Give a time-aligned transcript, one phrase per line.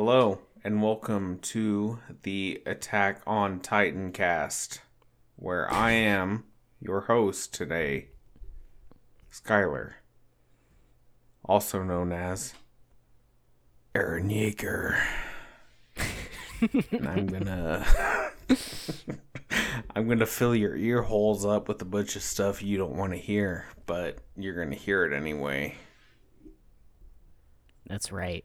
[0.00, 4.80] Hello, and welcome to the Attack on Titan cast,
[5.34, 6.44] where I am
[6.80, 8.10] your host today,
[9.32, 9.94] Skylar,
[11.44, 12.54] also known as
[13.92, 15.02] Eren Yeager.
[16.92, 17.84] and I'm gonna.
[19.96, 23.14] I'm gonna fill your ear holes up with a bunch of stuff you don't want
[23.14, 25.74] to hear, but you're gonna hear it anyway.
[27.88, 28.44] That's right.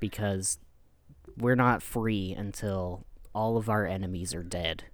[0.00, 0.58] Because
[1.36, 4.84] we're not free until all of our enemies are dead.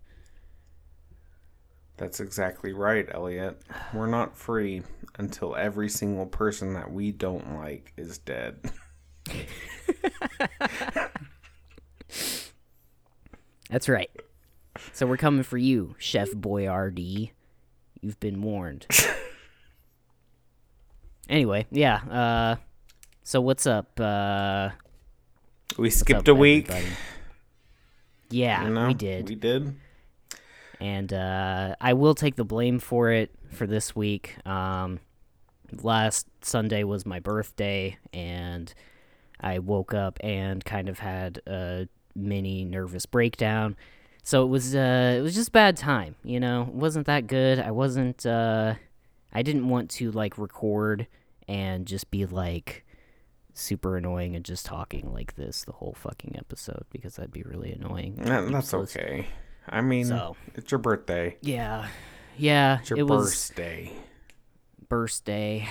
[1.96, 3.62] That's exactly right, Elliot.
[3.94, 4.82] We're not free
[5.18, 8.70] until every single person that we don't like is dead.
[13.70, 14.10] That's right.
[14.92, 17.30] So we're coming for you, Chef Boyardee.
[18.02, 18.86] You've been warned.
[21.30, 21.96] anyway, yeah.
[21.96, 22.56] Uh,
[23.22, 23.98] so what's up?
[23.98, 24.68] Uh,
[25.76, 26.70] We what's skipped a week.
[26.70, 26.94] everybody?
[28.30, 28.86] Yeah, you know?
[28.88, 29.28] we did.
[29.28, 29.74] We did.
[30.80, 34.36] and uh, I will take the blame for it for this week.
[34.46, 35.00] Um,
[35.82, 38.72] last Sunday was my birthday, and
[39.40, 43.76] I woke up and kind of had a mini nervous breakdown.
[44.22, 46.62] So it was uh, it was just bad time, you know.
[46.62, 47.60] It wasn't that good.
[47.60, 48.24] I wasn't.
[48.24, 48.74] Uh,
[49.32, 51.06] I didn't want to like record
[51.46, 52.85] and just be like
[53.58, 57.72] super annoying and just talking like this the whole fucking episode because that'd be really
[57.72, 58.16] annoying.
[58.18, 58.96] Nah, that's Useless.
[58.96, 59.26] okay.
[59.68, 61.36] I mean, So it's your birthday.
[61.40, 61.88] yeah,
[62.38, 63.92] yeah, It's your it was birthday.
[64.88, 65.66] birthday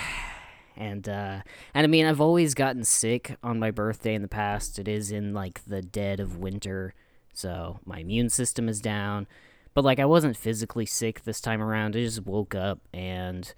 [0.78, 1.40] and uh
[1.74, 5.10] and i mean i've always gotten sick on my birthday in the past it is
[5.10, 6.94] in like the dead of winter
[7.34, 9.26] so my immune system is down
[9.74, 13.54] but like i wasn't physically sick this time around i just woke up and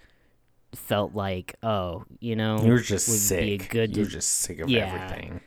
[0.73, 3.69] felt like oh you know You were just sick.
[3.69, 4.93] good you were just sick of Yeah.
[5.09, 5.41] everything.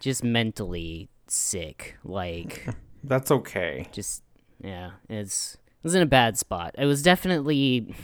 [0.00, 2.66] just mentally sick like
[3.04, 3.88] That's okay.
[3.92, 4.22] just
[4.62, 7.94] yeah it's it was in a bad spot it was definitely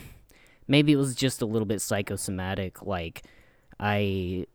[0.68, 3.22] maybe it was just a little bit psychosomatic like
[3.80, 4.46] i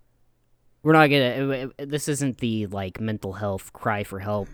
[0.84, 4.48] we're not gonna this isn't the like mental health cry for help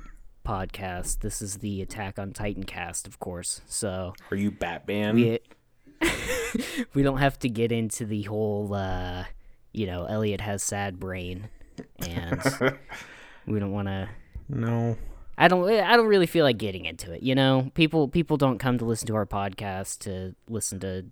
[0.45, 5.15] podcast this is the attack on titan cast of course so Are you Batman?
[5.15, 5.39] we
[6.93, 9.25] we don't have to get into the whole uh
[9.71, 11.49] you know elliot has sad brain
[11.99, 12.41] and
[13.47, 14.09] we don't want to
[14.49, 14.97] no.
[15.37, 17.71] I don't I don't really feel like getting into it, you know?
[17.73, 21.05] People people don't come to listen to our podcast to listen to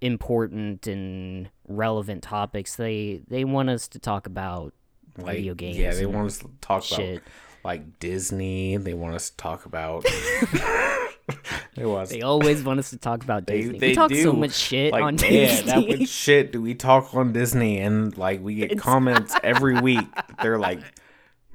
[0.00, 2.76] important and relevant topics.
[2.76, 4.72] They they want us to talk about
[5.18, 5.76] Like, video games.
[5.76, 7.18] Yeah, they want us to talk shit.
[7.18, 7.28] about
[7.64, 8.76] like Disney.
[8.78, 10.06] They want us to talk about.
[11.76, 13.78] they want us They always want us to talk about Disney.
[13.78, 15.66] they we talk so much shit like, on Disney.
[15.66, 17.78] that much shit do we talk on Disney?
[17.78, 20.06] And like, we get comments every week.
[20.42, 20.80] They're like,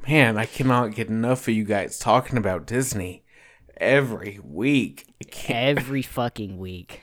[0.07, 3.23] man, I cannot get enough of you guys talking about Disney
[3.77, 5.05] every week.
[5.49, 7.01] Every fucking week.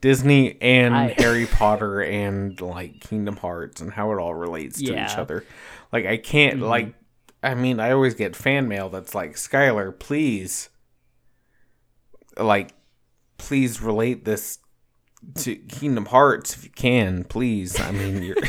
[0.00, 4.84] Disney and I- Harry Potter and like Kingdom Hearts and how it all relates to
[4.84, 5.08] each Yeah.
[5.08, 5.20] Mm-hmm.
[5.20, 5.44] other.
[5.92, 6.94] Like, I can't like.
[7.42, 10.68] I mean, I always get fan mail that's like, Skylar, please,
[12.42, 12.72] like,
[13.38, 14.58] please relate this
[15.36, 17.80] to Kingdom Hearts if you can, please.
[17.80, 18.36] I mean, you're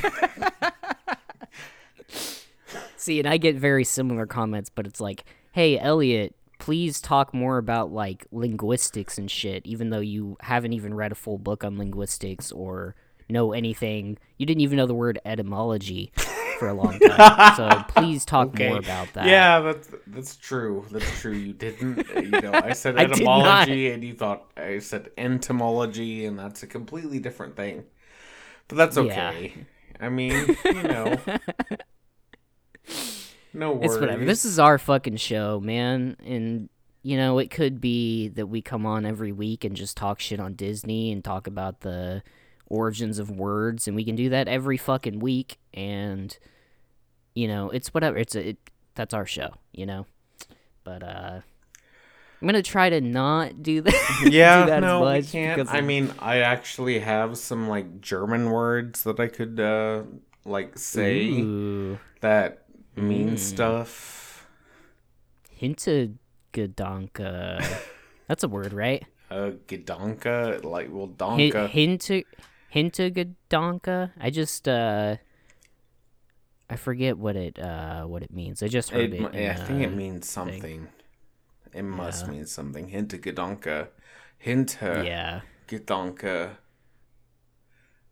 [2.98, 7.58] See, and I get very similar comments, but it's like, "Hey, Elliot, please talk more
[7.58, 11.78] about like linguistics and shit." Even though you haven't even read a full book on
[11.78, 12.96] linguistics or
[13.30, 16.12] know anything, you didn't even know the word etymology
[16.60, 17.56] for a long time.
[17.56, 18.70] so please talk okay.
[18.70, 19.26] more about that.
[19.26, 20.86] Yeah, that's that's true.
[20.92, 21.34] That's true.
[21.34, 22.00] You didn't.
[22.16, 26.64] uh, You know, I said I etymology, and you thought I said entomology, and that's
[26.64, 27.86] a completely different thing.
[28.68, 29.30] But that's Yeah.
[29.30, 29.54] okay.
[30.00, 31.16] I mean, you know,
[33.54, 33.92] no worries.
[33.92, 34.26] It's whatever.
[34.26, 36.18] This is our fucking show, man.
[36.26, 36.70] And,
[37.04, 40.40] you know, it could be that we come on every week and just talk shit
[40.40, 42.24] on Disney and talk about the
[42.68, 43.88] origins of words.
[43.88, 45.58] And we can do that every fucking week.
[45.74, 46.38] And,
[47.36, 48.18] you know, it's whatever.
[48.18, 48.58] It's a, it,
[48.96, 50.06] that's our show, you know?
[50.84, 51.40] But, uh,
[52.42, 54.28] I'm gonna try to not do that.
[54.30, 55.58] yeah, do that no, as we can't.
[55.58, 60.04] because I mean, I actually have some like German words that I could uh
[60.44, 62.66] like say Ooh, that
[62.98, 63.40] mean Mm.
[63.40, 64.46] stuff.
[65.58, 66.20] Hintergedanke.
[68.28, 69.06] That's a word, right?
[69.32, 71.70] Uh, Gedanke, like well, Donka.
[71.70, 72.24] Hinter
[72.74, 74.12] Hintergedanke.
[74.20, 75.18] I just uh
[76.70, 78.64] I forget what it uh what it means.
[78.64, 79.36] I just heard It, it.
[79.36, 80.88] in, I think it uh, means something.
[81.74, 82.32] It must Yeah.
[82.32, 82.90] mean something.
[82.90, 83.88] Hintergedanke.
[84.44, 85.06] Hintergedanke.
[86.24, 86.50] Yeah.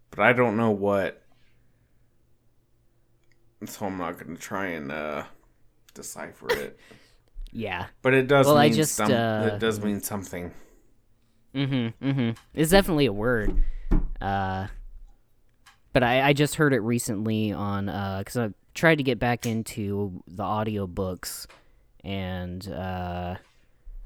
[0.09, 1.21] But I don't know what
[3.65, 5.23] so I'm not gonna try and uh,
[5.93, 6.79] decipher it.
[7.53, 7.87] Yeah.
[8.01, 10.53] But it does Well, I mean just, some, uh, it does mean something.
[11.53, 12.07] Mm-hmm.
[12.09, 12.29] Mm-hmm.
[12.53, 13.61] It's definitely a word.
[14.21, 14.67] Uh,
[15.93, 19.45] but I, I just heard it recently on uh, because I tried to get back
[19.45, 21.47] into the audiobooks,
[22.03, 23.35] and uh,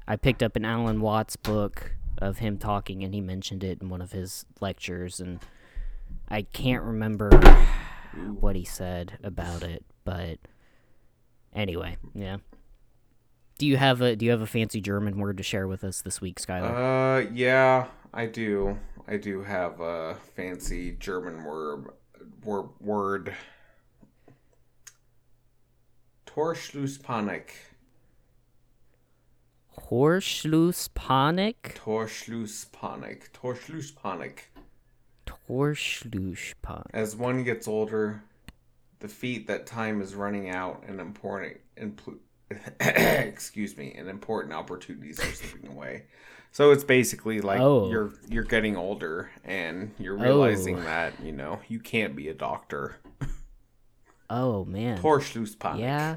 [0.08, 3.88] I picked up an Alan Watts book of him talking, and he mentioned it in
[3.88, 5.40] one of his lectures, and
[6.28, 7.30] I can't remember
[8.40, 10.38] what he said about it, but
[11.54, 12.38] anyway, yeah.
[13.58, 16.02] Do you have a Do you have a fancy German word to share with us
[16.02, 17.26] this week, Skylar?
[17.26, 18.78] Uh, yeah, I do.
[19.08, 21.90] I do have a fancy German word.
[22.44, 22.68] Word.
[22.80, 23.34] word.
[26.26, 27.50] Torschlusspanik.
[29.88, 31.54] Horschlusspanik?
[31.76, 33.30] Torschlusspanik.
[33.32, 34.38] Torschlusspanik.
[35.26, 36.90] Torschlusspanik.
[36.92, 38.22] As one gets older,
[38.98, 42.18] the feat that time is running out and important impl-
[42.80, 46.04] excuse me, and important opportunities are slipping away.
[46.52, 47.90] So it's basically like Oh.
[47.90, 50.82] you're you're getting older and you're realizing Oh.
[50.82, 52.96] that, you know, you can't be a doctor.
[54.30, 54.98] Oh man.
[54.98, 55.80] Torschlusspanik.
[55.80, 56.16] Yeah.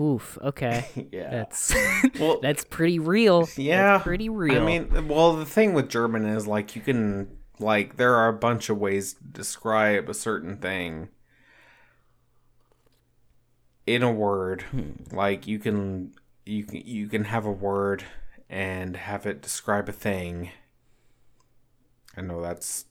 [0.00, 0.38] Oof.
[0.42, 0.86] Okay.
[1.12, 1.30] yeah.
[1.30, 1.74] That's
[2.20, 3.48] Well, that's pretty real.
[3.56, 3.92] yeah.
[3.94, 4.62] That's pretty real.
[4.62, 8.32] I mean, well, the thing with German is like you can like there are a
[8.32, 11.08] bunch of ways to describe a certain thing
[13.94, 14.62] in a word.
[14.62, 14.90] Hmm.
[15.12, 16.12] Like you can
[16.46, 18.04] you can you can have a word
[18.48, 20.50] and have it describe a thing.
[22.16, 22.84] I know that's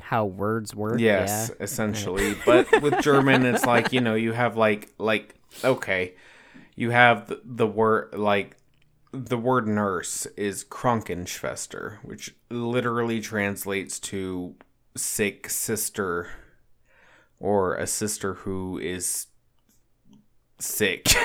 [0.00, 0.98] how words work.
[1.00, 1.62] yes, Yeah.
[1.64, 2.34] essentially.
[2.44, 6.14] But with German, it's like you know you have like like okay,
[6.74, 8.56] you have the, the word like
[9.12, 14.54] the word nurse is Krankenschwester, which literally translates to
[14.96, 16.30] sick sister
[17.42, 19.26] or a sister who is
[20.58, 21.08] sick.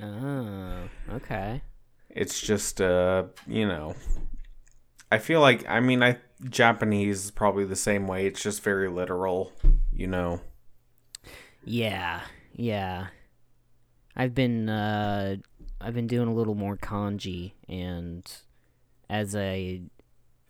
[0.00, 0.88] Oh.
[1.14, 1.60] Okay.
[2.08, 3.96] it's just uh, you know,
[5.10, 6.18] I feel like I mean I
[6.48, 8.24] Japanese is probably the same way.
[8.24, 9.50] It's just very literal,
[9.92, 10.40] you know.
[11.64, 12.20] Yeah.
[12.52, 13.08] Yeah.
[14.14, 15.38] I've been uh
[15.80, 18.24] I've been doing a little more kanji and
[19.10, 19.80] as I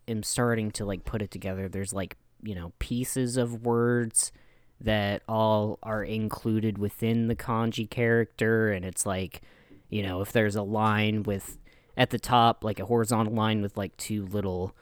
[0.06, 4.30] am starting to like put it together there's like, you know, pieces of words
[4.80, 9.42] that all are included within the kanji character and it's like,
[9.88, 11.58] you know, if there's a line with
[11.96, 14.74] at the top like a horizontal line with like two little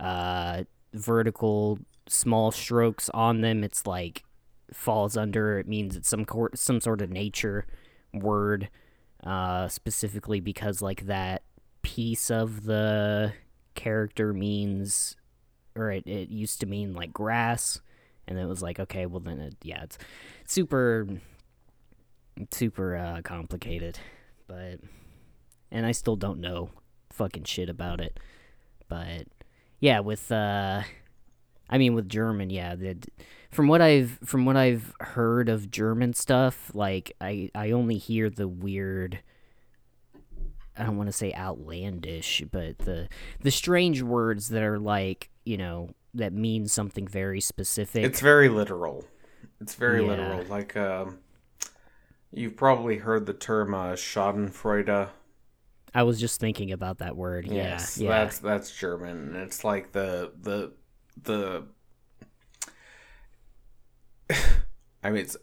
[0.00, 1.78] uh vertical
[2.08, 4.24] small strokes on them, it's like
[4.72, 7.66] falls under it means it's some cor- some sort of nature
[8.12, 8.68] word
[9.22, 11.42] uh specifically because like that
[11.82, 13.32] piece of the
[13.74, 15.16] character means
[15.76, 17.80] or it, it used to mean like grass
[18.26, 19.98] and it was like okay well then it, yeah it's
[20.46, 21.06] super
[22.50, 23.98] super uh complicated.
[24.46, 24.80] But
[25.70, 26.70] and I still don't know
[27.10, 28.18] fucking shit about it.
[28.88, 29.26] But
[29.80, 30.82] yeah with uh
[31.68, 32.96] I mean with German yeah the
[33.50, 38.28] from what I've from what I've heard of German stuff, like I I only hear
[38.30, 39.20] the weird
[40.76, 43.08] I don't want to say outlandish, but the
[43.40, 48.04] the strange words that are like, you know, that means something very specific.
[48.04, 49.04] It's very literal.
[49.60, 50.08] It's very Yeah.
[50.10, 50.44] literal.
[50.46, 51.18] Like um
[52.32, 55.08] you've probably heard the term uh, Schadenfreude.
[55.96, 57.46] I was just thinking about that word.
[57.46, 58.08] Yes, yeah.
[58.10, 58.24] Yeah.
[58.24, 59.36] that's that's German.
[59.36, 60.72] It's like the the
[61.22, 61.64] the.
[65.02, 65.36] I mean, it's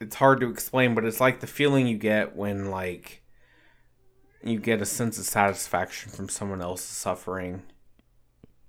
[0.00, 3.22] it's hard to explain, but it's like the feeling you get when like
[4.42, 7.62] you get a sense of satisfaction from someone else's suffering.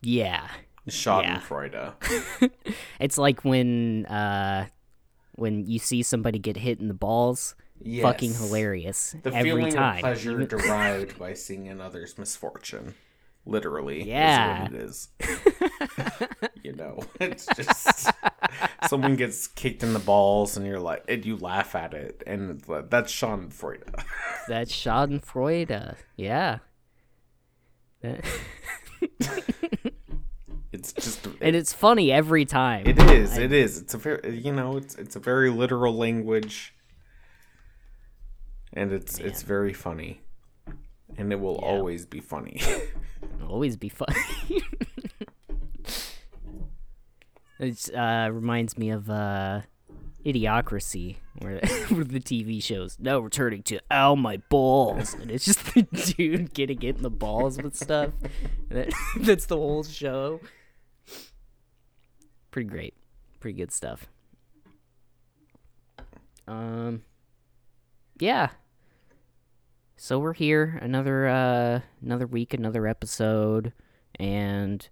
[0.01, 0.47] yeah.
[0.89, 1.93] Schadenfreude.
[2.99, 4.67] It's like when uh
[5.33, 7.55] when you see somebody get hit in the balls.
[8.01, 9.15] Fucking hilarious.
[9.23, 9.95] The every feeling time.
[9.95, 12.93] of pleasure derived by seeing another's misfortune.
[13.45, 14.03] Literally.
[14.07, 14.69] Yeah.
[14.73, 16.53] Is what it is.
[16.63, 18.09] you know, it's just
[18.87, 22.23] someone gets kicked in the balls and you're like, and you laugh at it.
[22.25, 24.01] And like, that's Schadenfreude.
[24.47, 25.95] That's Schadenfreude.
[26.15, 26.59] Yeah.
[30.83, 32.85] It's just, and it's funny every time.
[32.85, 33.79] it is, it is.
[33.81, 36.73] It's a very, you know, it's, it's a very literal language.
[38.73, 40.21] And it's, it's very funny.
[41.17, 41.67] And it will Yeah.
[41.69, 42.59] always be funny.
[43.47, 44.17] Always be funny.
[47.59, 49.61] it uh, reminds me of uh,
[50.25, 51.59] Idiocracy, where,
[51.89, 55.83] where the TV shows now returning to "Ow my balls," and it's just the
[56.17, 58.11] dude getting hit in the balls with stuff.
[58.69, 60.39] That, that's the whole show.
[62.53, 62.93] Pretty great,
[63.39, 64.05] pretty good stuff.
[66.47, 67.01] Um,
[68.19, 68.49] yeah.
[69.95, 73.73] So we're here another uh another week, another episode,
[74.19, 74.87] and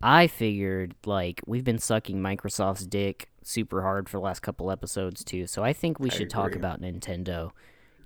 [0.00, 5.22] I figured like we've been sucking Microsoft's dick super hard for the last couple episodes
[5.22, 5.46] too.
[5.46, 7.50] So I think we I should talk about Nintendo.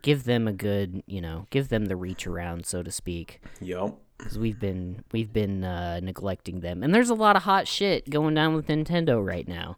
[0.02, 4.00] Give them a good, you know, give them the reach around, so to speak Yup.
[4.20, 8.08] Because we've been we've been uh, neglecting them, and there's a lot of hot shit
[8.10, 9.76] going down with Nintendo right now.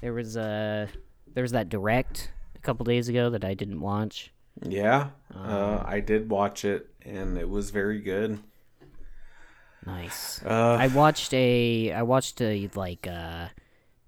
[0.00, 0.86] There was uh,
[1.34, 4.32] there was that direct a couple days ago that I didn't watch.
[4.60, 5.10] Yeah.
[5.34, 8.38] Um, Uh, I did watch it, and it was very good.
[9.84, 10.42] Nice.
[10.44, 13.48] Uh, I watched a I watched a like uh,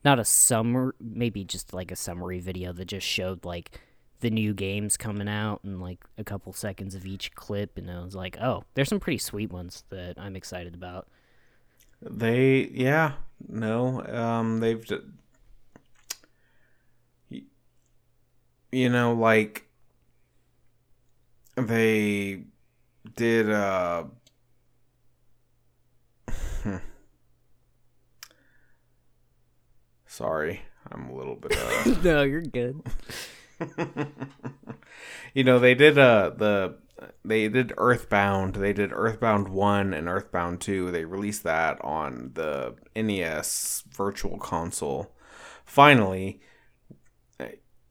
[0.05, 3.81] not a summer maybe just like a summary video that just showed like
[4.25, 8.03] the new games coming out and like a couple seconds of each clip, and I
[8.03, 11.07] was like, oh, there's some pretty sweet ones that I'm excited about.
[12.01, 13.13] They, yeah,
[13.47, 14.83] no, um, they've,
[18.73, 19.69] you know, like
[21.57, 22.45] they
[23.15, 23.51] did.
[23.51, 24.05] Uh,
[30.07, 31.55] sorry, I'm a little bit.
[31.59, 32.81] Uh, no, you're good.
[35.35, 36.77] you know they did uh the
[37.25, 38.55] they did earthbound.
[38.55, 45.15] They did earthbound 1 and earthbound 2 they released that on the nes virtual console.
[45.65, 46.41] Finally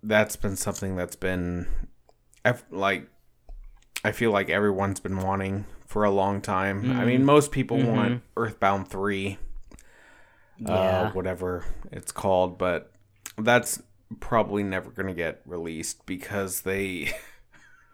[0.05, 1.65] that's been something that's been
[2.71, 3.07] like
[4.03, 6.91] i feel like everyone's been wanting for a long time.
[6.99, 9.37] I mean most people want earthbound 3
[10.65, 12.91] uh, whatever it's called, but
[13.37, 13.81] that's
[14.19, 17.11] probably never going to get released because they.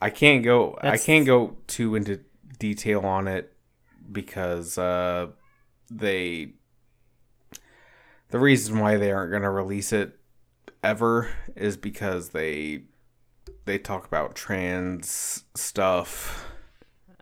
[0.00, 0.78] I can't go.
[0.82, 2.20] I can't go too into
[2.58, 3.52] detail on it
[4.10, 5.28] because uh,
[5.90, 6.52] they.
[8.30, 10.18] The reason why they aren't going to release it
[10.82, 12.82] ever is because they
[13.64, 16.44] they talk about trans stuff.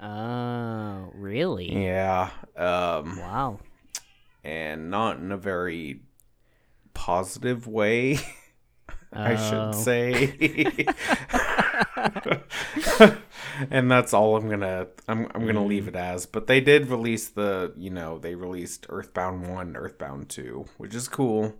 [0.01, 1.85] Oh, really?
[1.85, 2.31] Yeah.
[2.57, 3.61] Um Wow.
[4.43, 6.01] and not in a very
[6.95, 8.19] positive way,
[9.13, 9.73] I Oh.
[9.73, 10.87] should say.
[13.71, 15.69] and that's all I'm gonna I'm I'm gonna mm.
[15.69, 16.27] leave it as.
[16.27, 21.09] But they did release the you know they released Earthbound one, Earthbound two, which is
[21.09, 21.55] cool.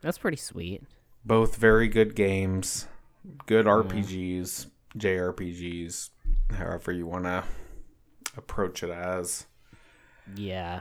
[0.00, 0.82] That's pretty sweet.
[1.24, 2.86] Both very good games,
[3.46, 4.66] good RPGs,
[4.98, 6.10] JRPGs,
[6.52, 7.44] however you wanna
[8.36, 9.46] approach it as.
[10.34, 10.80] Yeah.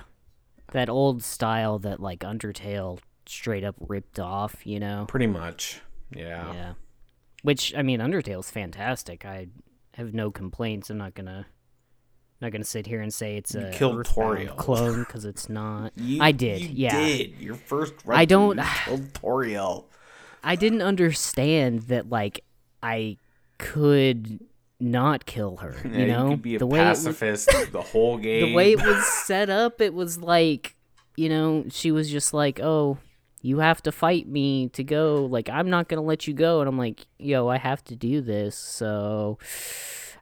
[0.72, 5.06] That old style that like Undertale straight up ripped off, you know?
[5.08, 5.82] Pretty much,
[6.16, 6.54] yeah.
[6.54, 6.74] Yeah.
[7.44, 9.26] Which I mean Undertale's fantastic.
[9.26, 9.48] I
[9.96, 10.90] have no complaints.
[10.90, 11.46] I'm not gonna
[12.42, 14.56] not gonna sit here and say it's a killed Toriel.
[14.58, 15.92] clone because it's not.
[15.98, 17.00] You- I did, you yeah.
[17.00, 17.94] Did your first?
[18.08, 19.86] I don't- killed Toriel.
[20.44, 22.44] I didn't understand that like
[22.82, 23.18] I
[23.58, 24.40] could
[24.80, 25.76] not kill her.
[25.86, 28.48] You Yeah, know, could be a the way it was, pacifist the whole game.
[28.50, 30.76] the way it was set up, it was like,
[31.16, 32.98] you know, she was just like, "Oh,
[33.44, 35.28] you have to fight me to go.
[35.30, 38.22] Like, I'm not gonna let you go." And I'm like, "Yo, I have to do
[38.22, 39.38] this, so."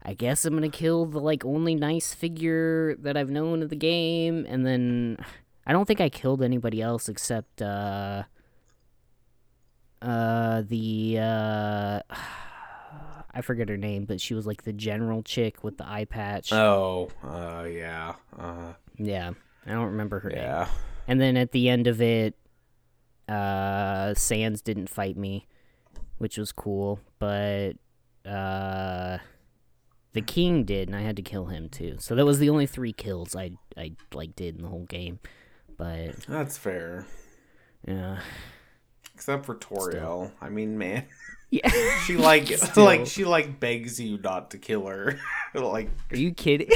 [0.04, 3.76] I guess I'm gonna kill the like only nice figure that I've known of the
[3.76, 5.18] game, and then
[5.66, 8.24] I don't think I killed anybody else except uh
[10.02, 12.00] uh the uh
[13.34, 16.52] I forget her name, but she was like the general chick with the eye patch.
[16.52, 19.32] Oh, uh, yeah, uh, yeah,
[19.66, 20.40] I don't remember her name.
[20.40, 20.68] yeah.
[21.08, 22.36] And then at the end of it,
[23.32, 25.48] uh, Sans didn't fight me,
[26.18, 27.00] which was cool.
[27.20, 27.74] But
[28.26, 29.18] uh,
[30.14, 31.98] the king did, and I had to kill him too.
[32.00, 35.20] So that was the only three kills I I like did in the whole game.
[35.78, 37.08] But That's fair.
[37.88, 38.20] yeah,
[39.16, 40.32] Except for Toriel.
[40.42, 41.06] I mean, man,
[41.50, 41.70] yeah.
[42.06, 42.84] she like Still.
[42.86, 45.20] like she like begs you not to kill her.
[45.56, 46.70] like Are you kidding?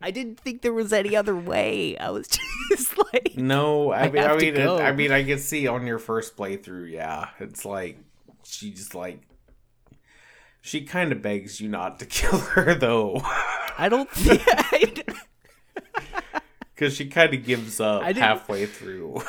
[0.00, 1.96] I didn't think there was any other way.
[1.98, 2.28] I was
[2.70, 4.68] just like, no, I, I mean, I mean, it.
[4.68, 6.90] I mean, I can see on your first playthrough.
[6.90, 7.98] Yeah, it's like
[8.44, 9.20] she just like
[10.62, 13.20] she kind of begs you not to kill her though.
[13.78, 15.06] I don't think.
[16.74, 19.22] Because she kind of gives up halfway through.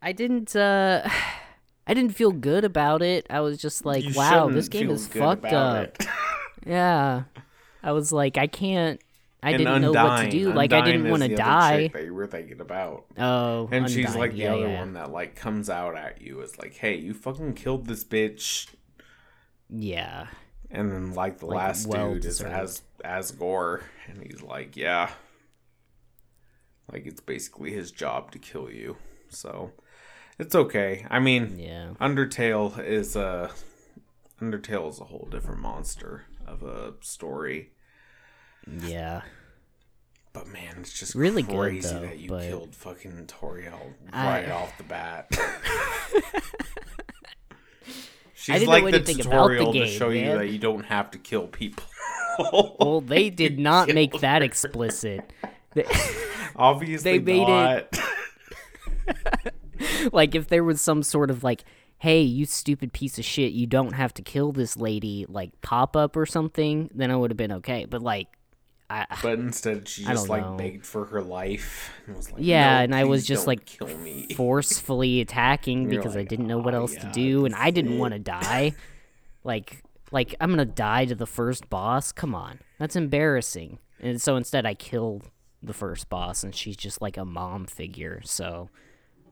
[0.00, 0.56] I didn't.
[0.56, 1.08] uh
[1.86, 3.26] I didn't feel good about it.
[3.30, 5.96] I was just like, You wow, this game is fucked up.
[6.66, 7.22] Yeah.
[7.82, 9.00] I was like, I can't.
[9.42, 10.52] I didn't know what to do.
[10.52, 11.88] Like, I didn't want to die.
[11.88, 13.04] that you were thinking about.
[13.16, 14.78] Oh, And she's like the yeah, other yeah.
[14.80, 18.66] one that like comes out at you is like, "Hey, you fucking killed this bitch."
[19.70, 20.26] Yeah.
[20.70, 22.52] And then like the Like, last well dude is deserved.
[22.54, 25.10] as Asgore, and he's like, "Yeah."
[26.92, 28.96] Like it's basically his job to kill you.
[29.28, 29.72] So
[30.38, 31.06] it's okay.
[31.10, 31.92] I mean, Yeah.
[32.00, 33.50] Undertale is a
[34.40, 37.70] Undertale is a whole different monster of a story.
[38.86, 39.22] Yeah.
[40.32, 44.26] But man, it's just Really good, crazy though, that you but- killed fucking Toriel I-
[44.42, 45.28] right off the bat.
[48.34, 51.18] She's like the about the tutorial to game, show you that you don't have to
[51.18, 51.84] kill people.
[52.78, 55.32] Well, they did not make that explicit.
[55.74, 55.84] They-
[56.54, 57.98] Obviously They made it-
[60.12, 61.64] like if there was some sort of like
[61.98, 65.96] hey you stupid piece of shit you don't have to kill this lady like pop
[65.96, 68.28] up or something then i would have been okay but like
[68.90, 70.56] i But instead, she just like know.
[70.56, 71.90] begged for her life.
[72.06, 74.28] And was like, Yeah, "No, and I was just, like, kill me.
[74.36, 78.14] forcefully attacking because i didn't know what "Oh, else to do and i didn't want
[78.14, 78.72] to die.
[79.44, 82.12] Like like i'm gonna die to the first boss?
[82.12, 82.60] Come on.
[82.78, 83.78] That's embarrassing.
[84.00, 85.22] And so instead i kill
[85.62, 88.20] the first boss and she's just like a mom figure.
[88.24, 88.70] So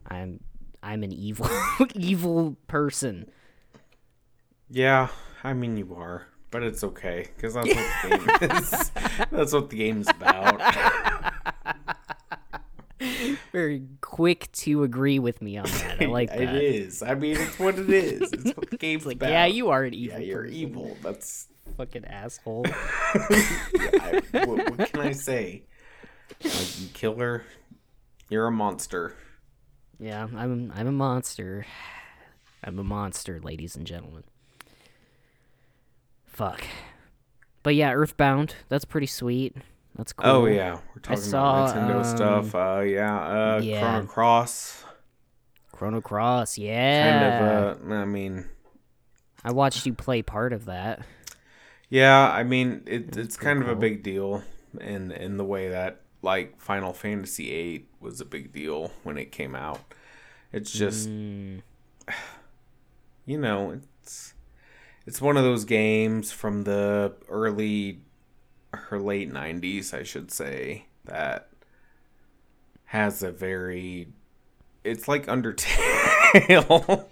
[0.08, 0.40] i'm
[0.82, 1.48] i'm an evil
[1.94, 3.30] evil person.
[4.68, 5.08] Yeah,
[5.44, 8.90] I mean you are, but it's okay because that's what the game is.
[9.30, 10.58] that's what the game's about.
[13.52, 16.00] very quick to agree with me on that.
[16.00, 16.54] I like It that.
[16.62, 17.02] is.
[17.02, 18.32] I mean, it's what it is.
[18.32, 19.30] It's what the game's Like, about.
[19.30, 20.18] yeah, you are an evil.
[20.18, 20.56] Yeah, you're person.
[20.56, 20.96] evil.
[21.02, 21.48] That's.
[21.76, 22.64] Fucking asshole.
[22.66, 25.64] I, what, what can I say?
[26.42, 27.44] Like, you kill her.
[28.30, 29.14] You're a monster.
[29.98, 31.66] yeah, I'm I'm a monster.
[32.64, 34.22] I'm a monster, ladies and gentlemen.
[36.36, 36.64] Fuck.
[37.62, 38.56] But yeah, Earthbound.
[38.68, 39.56] That's pretty sweet.
[39.94, 40.30] That's cool.
[40.30, 42.54] Oh yeah, we're talking saw, about Nintendo um, stuff.
[42.54, 43.80] Uh, yeah, uh, yeah.
[43.80, 44.84] Chrono Cross.
[45.72, 46.58] Chrono Cross.
[46.58, 47.10] yeah.
[47.10, 47.90] Kind of.
[47.90, 48.44] Uh, I mean,
[49.44, 51.06] I watched you play part of that.
[51.88, 54.42] Yeah, I mean it, it's kind of a big deal
[54.78, 59.32] in in the way that like Final Fantasy VIII was a big deal when it
[59.32, 59.80] came out.
[60.52, 61.62] It's just Mm,
[63.24, 64.34] you know it's
[65.06, 68.00] it's one of those games from the early
[68.90, 71.48] or late '90s, I should say, that
[72.86, 74.08] has a very
[74.84, 77.06] it's like Undertale.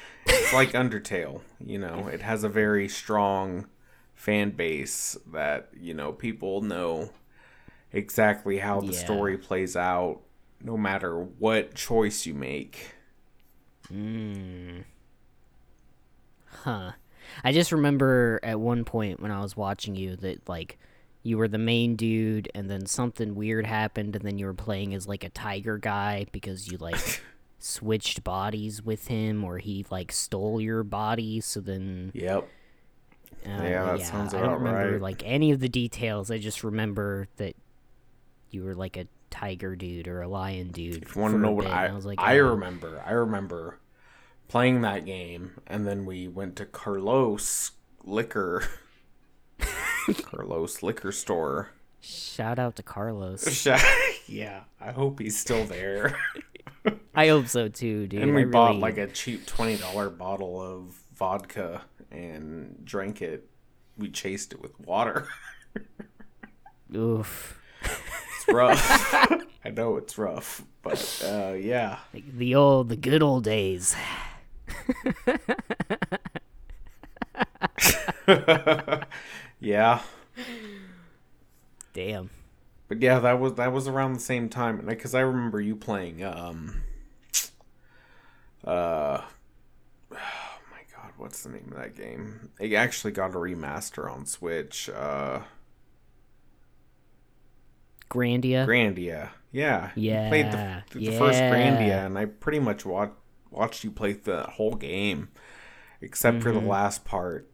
[0.26, 2.08] it's like Undertale, you know.
[2.08, 3.66] It has a very strong
[4.14, 7.10] fan base that, you know, people know
[7.92, 8.94] exactly how the Yeah.
[8.94, 10.20] story plays out
[10.62, 12.92] no matter what choice you make.
[13.92, 14.84] mm.
[16.64, 16.92] Huh.
[17.44, 20.78] I just remember at one point when I was watching you that like
[21.22, 24.94] you were the main dude and then something weird happened and then you were playing
[24.94, 27.22] as like a tiger guy because you like
[27.58, 32.48] switched bodies with him or he like stole your body so then Yep.
[33.46, 35.00] uh, Yeah, that sounds I don't remember right.
[35.00, 36.30] like any of the details.
[36.30, 37.56] I just remember that
[38.50, 41.02] you were like a tiger dude or a lion dude.
[41.02, 42.50] If you want to know what bit, I was like, I oh.
[42.50, 43.78] remember, I remember
[44.48, 47.72] playing that game, and then we went to Carlos
[48.04, 48.64] Liquor,
[50.22, 51.70] Carlos Liquor Store.
[52.00, 53.66] Shout out to Carlos.
[54.26, 56.16] yeah, I hope he's still there.
[57.14, 58.22] I hope so too, dude.
[58.22, 63.48] and we I bought like a cheap twenty dollar bottle of vodka and drank it.
[63.96, 65.26] We chased it with water.
[66.94, 69.14] oof, It's rough.
[69.64, 71.98] I know it's rough, but uh, yeah.
[72.14, 73.96] like the old, the good old days.
[79.60, 80.00] yeah.
[81.92, 82.30] Damn.
[82.88, 86.24] But yeah, that was that was around the same time, because I remember you playing.
[86.24, 86.82] Um,
[88.64, 89.20] uh,
[90.12, 92.50] oh my god, what's the name of that game?
[92.58, 94.88] It actually got a remaster on Switch.
[94.88, 95.40] Uh,
[98.10, 98.66] Grandia.
[98.66, 100.24] Grandia, yeah, Yeah.
[100.24, 103.17] You played Yeah, the, the first Grandia, and I pretty much watched
[103.50, 105.28] watched you play the whole game,
[106.00, 107.50] except for the last part.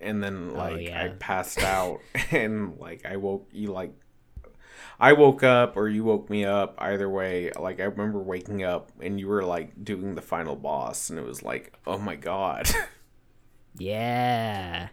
[0.00, 0.96] And then like I Mm-hmm.
[0.98, 1.12] Oh, yeah.
[1.18, 3.92] passed out, and like I woke you like
[5.00, 6.74] I woke up or you woke me up.
[6.78, 11.08] Either way, like I remember waking up and you were like doing the final boss,
[11.10, 12.68] and it was like, oh my god.
[13.78, 14.88] yeah.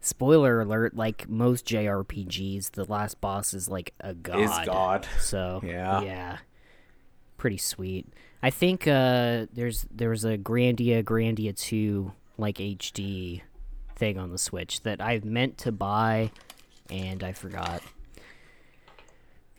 [0.00, 4.38] Spoiler alert, like most JRPGs, the last boss is like a god.
[4.40, 5.06] Is God.
[5.20, 6.00] So Yeah.
[6.02, 6.38] yeah,
[7.36, 8.06] pretty sweet.
[8.42, 13.42] I think uh, there's there was a Grandia Grandia two like HD
[13.96, 16.30] thing on the Switch that I meant to buy
[16.90, 17.82] and I forgot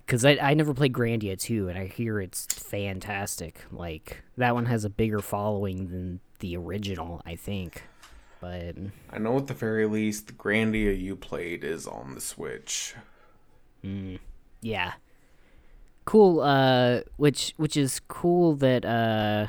[0.06, 3.66] because I I never played Grandia two and I hear it's fantastic.
[3.72, 7.84] Like that one has a bigger following than the original, I think.
[8.40, 8.76] But
[9.10, 12.94] I know at the very least the Grandia you played is on the Switch.
[14.62, 14.94] yeah,
[16.08, 16.40] cool.
[16.40, 19.48] Uh, which which is cool that uh,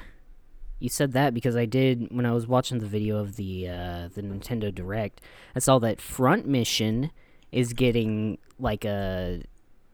[0.81, 4.09] you said that because I did when I was watching the video of the uh,
[4.15, 5.23] the Nintendo Direct.
[5.57, 7.11] I saw that Front Mission
[7.51, 9.43] is getting like a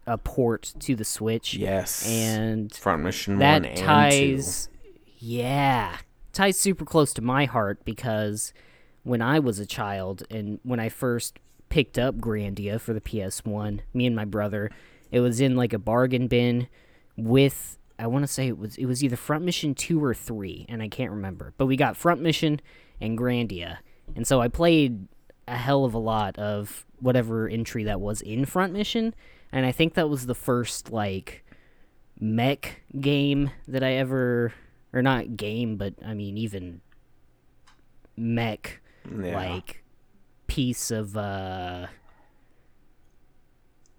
[0.07, 1.55] a port to the Switch.
[1.55, 2.07] Yes.
[2.09, 4.69] and Front Mission that 1 and ties
[5.25, 5.97] yeah
[6.33, 8.53] ties super close to my heart because
[9.05, 11.39] when i was a child and when i first
[11.71, 14.71] picked up grandia for the ps1 me and my brother
[15.15, 16.69] it was in like a bargain bin
[17.17, 20.67] with i want to say it was it was either front mission 2 or 3
[20.69, 22.61] and i can't remember but we got front mission
[23.01, 23.79] and grandia
[24.17, 25.09] and so i played
[25.47, 29.15] a hell of a lot of whatever entry that was in front mission
[29.53, 31.45] and i think that was the first like
[32.21, 34.53] mech game that I ever
[34.93, 36.81] or not game, but I mean even
[38.17, 38.81] mech.
[39.11, 39.37] Yeah.
[39.37, 39.85] like
[40.47, 41.89] piece of uh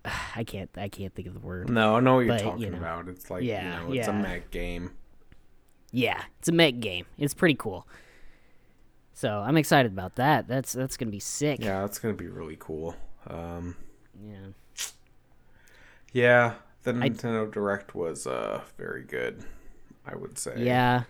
[0.35, 1.69] I can't I can't think of the word.
[1.69, 2.77] no, I know what you're but, you talking know.
[2.77, 3.07] about.
[3.07, 4.21] It's like, Yeah, you know, it's a yeah.
[4.21, 4.91] mech game.
[5.91, 7.05] Yeah, it's a mech game.
[7.17, 7.87] It's pretty cool.
[9.13, 10.47] So I'm excited about that.
[10.47, 11.59] That's that's gonna be sick.
[11.61, 12.95] Yeah, that's going to be really cool.
[13.27, 13.75] Um,
[14.21, 14.47] Yeah.
[16.11, 19.43] yeah, the Nintendo Direct was uh very good,
[20.05, 20.55] I would say.
[20.57, 21.03] Yeah.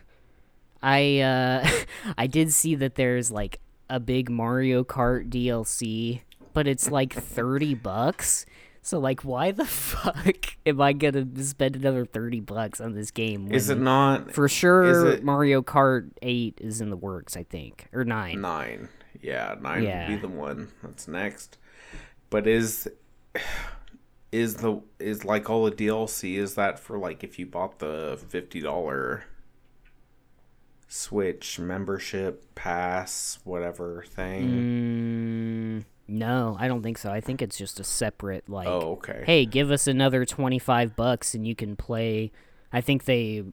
[0.81, 1.67] I uh
[2.17, 6.21] I did see that there's like a big Mario Kart DLC,
[6.53, 8.45] but it's like 30 bucks.
[8.85, 13.09] So like why the fuck am I going to spend another 30 bucks on this
[13.09, 13.51] game?
[13.51, 17.87] Is it not For sure it- Mario Kart 8 is in the works, I think.
[17.91, 18.39] Or 9.
[18.39, 18.89] nine?
[19.21, 20.07] Yeah, nine Yeah.
[20.07, 21.57] would be the one that's next.
[22.29, 22.87] But is
[24.31, 26.35] is the is like all the DLC?
[26.37, 29.23] Is that for like if you bought the fifty dollar
[30.87, 35.81] Switch membership pass, whatever thing?
[35.81, 37.11] Mm, no, I don't think so.
[37.11, 39.23] I think it's just a separate like oh, okay.
[39.25, 42.31] hey, give us another 25 bucks and you can play.
[42.71, 43.43] I think they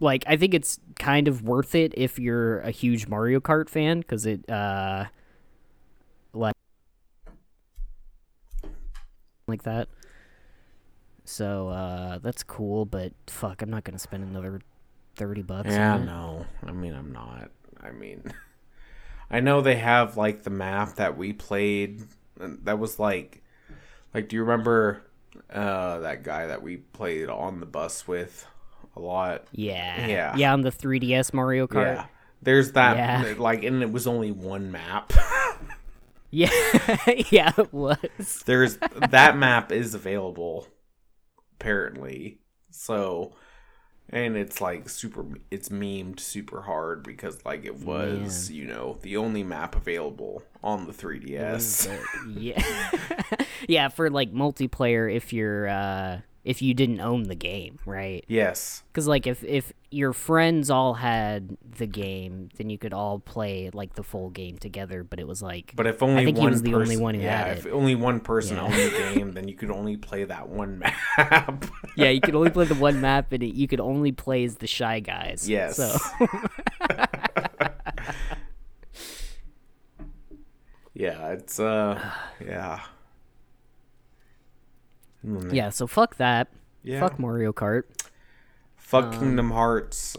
[0.00, 4.02] like I think it's kind of worth it if you're a huge Mario Kart fan
[4.02, 5.06] cuz it uh
[6.32, 6.54] like
[9.46, 9.88] like that.
[11.24, 14.60] So uh that's cool, but fuck, I'm not going to spend another
[15.16, 16.06] 30 bucks Yeah, on it.
[16.06, 16.46] no.
[16.66, 17.50] I mean, I'm not.
[17.80, 18.22] I mean,
[19.30, 22.02] I know they have like the map that we played.
[22.36, 23.42] That was like,
[24.12, 25.02] like, do you remember
[25.52, 28.46] uh, that guy that we played on the bus with
[28.96, 29.46] a lot?
[29.52, 30.06] Yeah.
[30.06, 30.36] Yeah.
[30.36, 31.94] Yeah, on the 3DS Mario Kart.
[31.96, 32.06] Yeah.
[32.42, 33.34] There's that, Yeah.
[33.38, 35.12] like, and it was only one map.
[36.30, 36.50] Yeah.
[37.30, 38.42] yeah, it was.
[38.44, 38.76] There's
[39.10, 40.66] that map is available,
[41.60, 42.38] apparently.
[42.72, 43.36] So,
[44.10, 49.16] and it's like super, it's memed super hard because like it was, you know, the
[49.16, 51.90] only map available on the 3DS.
[52.36, 52.90] yeah.
[53.68, 58.24] yeah, for like multiplayer if you're uh if you didn't own the game, right?
[58.28, 58.82] Yes.
[58.92, 63.70] Cuz like if if your friends all had the game, then you could all play
[63.72, 66.50] like the full game together, but it was like But if only think he one
[66.52, 67.66] was the only one who yeah, had it.
[67.66, 68.64] if only one person Yeah.
[68.64, 71.64] owned the game, then you could only play that one map.
[71.96, 74.56] yeah, you could only play the one map and it, you could only play as
[74.56, 75.48] the shy guys.
[75.48, 75.76] yes.
[75.76, 75.96] So
[80.94, 82.00] yeah, it's uh,
[82.44, 82.80] yeah.
[85.24, 86.48] Then yeah, so fuck that.
[86.82, 87.00] Yeah.
[87.00, 87.84] Fuck Mario Kart.
[88.76, 90.16] Fuck Kingdom Hearts.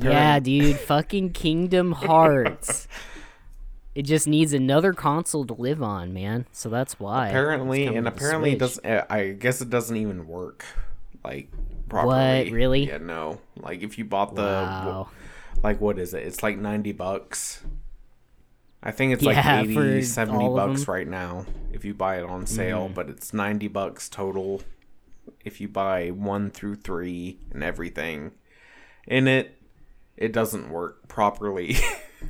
[0.00, 2.86] Yeah, dude, fucking Kingdom Hearts.
[3.96, 6.46] It just needs another console to live on, man.
[6.52, 7.28] So that's why.
[7.28, 8.84] apparently, and apparently it doesn't.
[8.86, 10.64] uh, I guess it doesn't even work,
[11.24, 11.48] like
[11.88, 12.44] properly.
[12.44, 12.86] What Really?
[12.88, 13.40] Yeah, no.
[13.56, 15.08] Like if you bought the, Wow.
[15.64, 16.24] like what is it?
[16.24, 17.62] It's like ninety bucks.
[18.86, 22.46] I think it's Yeah, like 80, 70 bucks right now if you buy it on
[22.46, 22.94] sale, mm.
[22.94, 24.62] but it's 90 bucks total
[25.44, 28.30] if you buy 1 through 3 and everything.
[29.08, 29.60] In it
[30.16, 31.76] it doesn't work properly.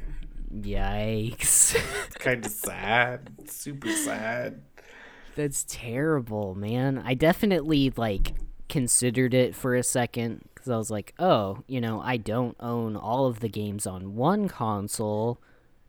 [0.54, 1.76] Yikes.
[2.06, 3.50] it's kind of sad.
[3.50, 4.62] Super sad.
[5.34, 7.02] That's terrible, man.
[7.04, 8.32] I definitely like
[8.70, 12.96] considered it for a second cuz I was like, "Oh, you know, I don't own
[12.96, 15.38] all of the games on one console,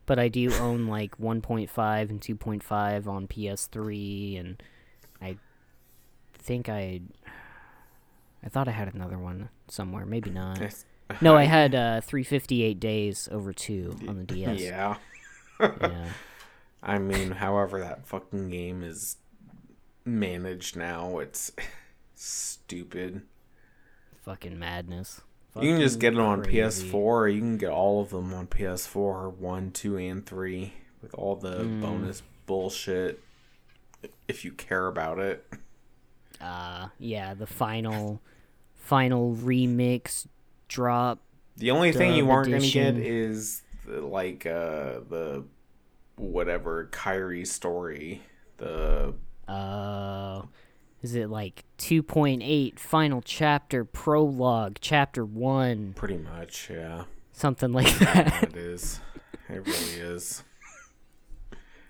[0.08, 4.62] but I do own like 1.5 and 2.5 on PS3 and
[5.20, 5.36] I
[6.38, 7.02] think I
[8.42, 10.60] I thought I had another one somewhere, maybe not.
[11.20, 14.60] No, I had uh 358 days over 2 on the DS.
[14.60, 14.96] Yeah.
[15.60, 16.08] yeah.
[16.82, 19.16] I mean, however that fucking game is
[20.06, 21.52] managed now, it's
[22.14, 23.22] stupid.
[24.22, 25.20] Fucking madness.
[25.62, 26.58] You can just get it on crazy.
[26.58, 31.14] PS4, or you can get all of them on PS4, 1, 2, and 3, with
[31.14, 31.80] all the Hmm.
[31.80, 33.22] bonus bullshit,
[34.26, 35.46] if you care about it.
[36.40, 38.20] Uh, yeah, the final,
[38.76, 40.26] final remix
[40.68, 41.18] drop.
[41.56, 45.44] The only thing you aren't going to get is the, like uh, the
[46.16, 48.22] whatever Kairi story.
[48.58, 49.14] The
[49.48, 50.42] Uh,
[51.02, 57.04] is it like 2.8 final chapter prologue, chapter one, pretty much, yeah.
[57.32, 58.42] something like that?
[58.44, 59.00] it is.
[59.48, 60.42] It really is.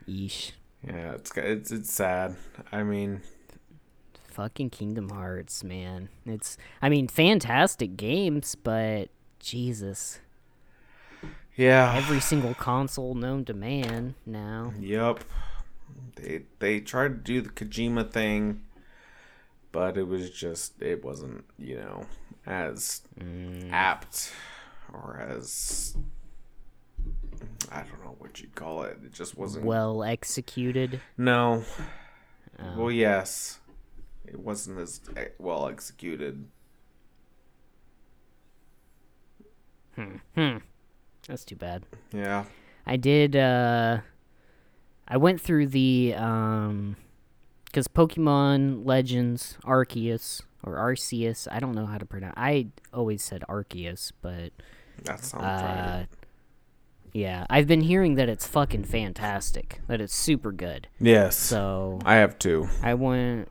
[0.08, 0.52] Yeesh.
[0.86, 2.36] Yeah, it's it's it's sad.
[2.70, 3.22] I mean,
[4.38, 6.08] Fucking Kingdom Hearts, man.
[6.24, 9.08] It's, I mean, fantastic games, but
[9.40, 10.20] Jesus.
[11.56, 11.92] yeah.
[11.96, 14.72] Every single console known to man now.
[14.78, 15.24] Yep.
[16.14, 18.62] They they tried to do the Kojima thing,
[19.72, 22.06] but it was just it wasn't, you know,
[22.46, 23.02] as
[23.70, 24.32] apt
[24.92, 25.96] or as
[27.70, 28.98] I don't know what you'd call it.
[29.04, 31.00] It just wasn't Well executed.
[31.16, 31.64] No.
[32.58, 32.74] Oh.
[32.76, 33.58] Well, yes.
[34.26, 36.46] It wasn't as eh, well executed.
[39.94, 40.16] Hmm.
[40.34, 40.56] Hmm.
[41.26, 41.84] That's too bad.
[42.12, 42.44] Yeah.
[42.86, 43.98] I did uh
[45.06, 46.96] I went through the um
[47.72, 52.34] cuz Pokemon Legends Arceus or Arceus, I don't know how to pronounce.
[52.36, 54.52] I always said Arceus, but
[55.04, 56.06] That sounds uh right.
[57.12, 59.80] yeah, I've been hearing that it's fucking fantastic.
[59.86, 60.88] That it's super good.
[61.00, 61.36] Yes.
[61.36, 62.68] So, I have two.
[62.82, 63.48] I went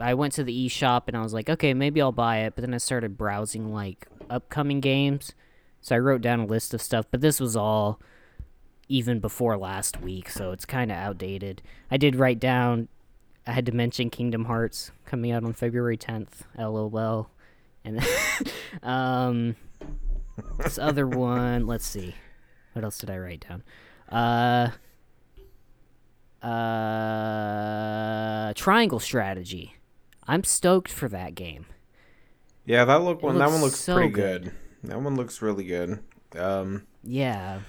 [0.00, 2.62] I went to the eShop and I was like, okay, maybe I'll buy it, but
[2.62, 5.32] then I started browsing like upcoming games.
[5.80, 8.00] So I wrote down a list of stuff, but this was all
[8.88, 11.60] even before last week, so it's kind of outdated.
[11.90, 12.88] I did write down
[13.48, 16.42] I had to mention Kingdom Hearts coming out on February 10th.
[16.58, 17.30] LOL.
[17.84, 18.04] And
[18.82, 19.56] um
[20.58, 22.14] this other one, let's see.
[22.74, 23.62] What else did I write down?
[24.10, 24.70] Uh
[26.88, 29.74] uh Triangle Strategy.
[30.26, 31.66] I'm stoked for that game.
[32.66, 33.38] Yeah, that look one.
[33.38, 34.42] That looks one looks so pretty good.
[34.44, 34.52] good.
[34.90, 36.00] That one looks really good.
[36.36, 37.60] Um, Yeah.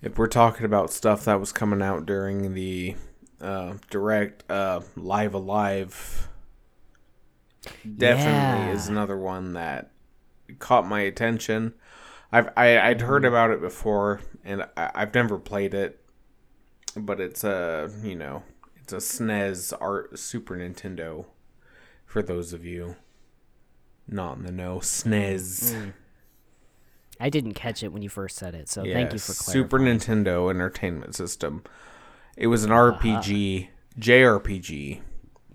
[0.00, 2.94] if we're talking about stuff that was coming out during the
[3.44, 6.28] uh, direct uh, Live A Live,
[7.96, 9.90] definitely is another one that
[10.58, 11.74] caught my attention.
[12.32, 16.00] I've I, I'd heard about it before, and I, I've never played it,
[16.96, 18.42] but it's a you know
[18.76, 21.26] it's a SNES art Super Nintendo.
[22.06, 22.96] For those of you
[24.06, 25.92] not in the know, SNES.
[27.20, 29.64] I didn't catch it when you first said it, so thank you for clarifying.
[29.64, 31.62] Super Nintendo Entertainment System.
[32.36, 33.68] It was an RPG,
[33.98, 35.00] JRPG,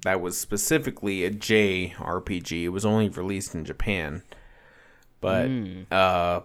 [0.04, 2.64] that was specifically a JRPG.
[2.64, 4.24] It was only released in Japan,
[5.22, 5.82] but Hmm.
[5.92, 6.42] uh,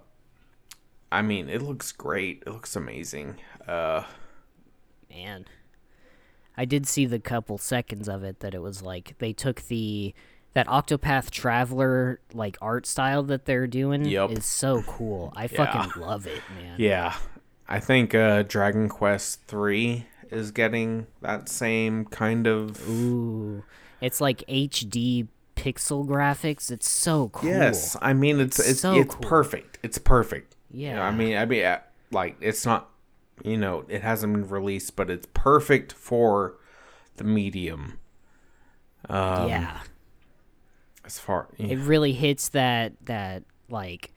[1.13, 2.43] I mean, it looks great.
[2.47, 3.37] It looks amazing.
[3.69, 4.03] Uh,
[5.09, 5.45] Man.
[6.57, 10.15] I did see the couple seconds of it that it was like they took the
[10.55, 14.31] that Octopath Traveler like art style that they're doing Yup.
[14.31, 15.33] is so cool.
[15.37, 16.77] I fucking love it, man.
[16.79, 17.15] yeah,
[17.69, 22.89] I think uh, Dragon Quest Three is getting that same kind of.
[22.89, 23.63] Ooh.
[24.01, 26.71] It's like HD pixel graphics.
[26.71, 27.49] It's so cool.
[27.51, 29.23] Yes, I mean it's it's So it's cool.
[29.23, 29.79] perfect.
[29.83, 30.57] It's perfect.
[30.71, 31.03] Yeah.
[31.03, 32.91] I mean, I mean, uh, like it's not,
[33.45, 36.57] you know, it hasn't been released, but it's perfect for
[37.17, 37.99] the medium.
[39.09, 39.81] Um, yeah.
[41.05, 44.14] As far, It really hits that that like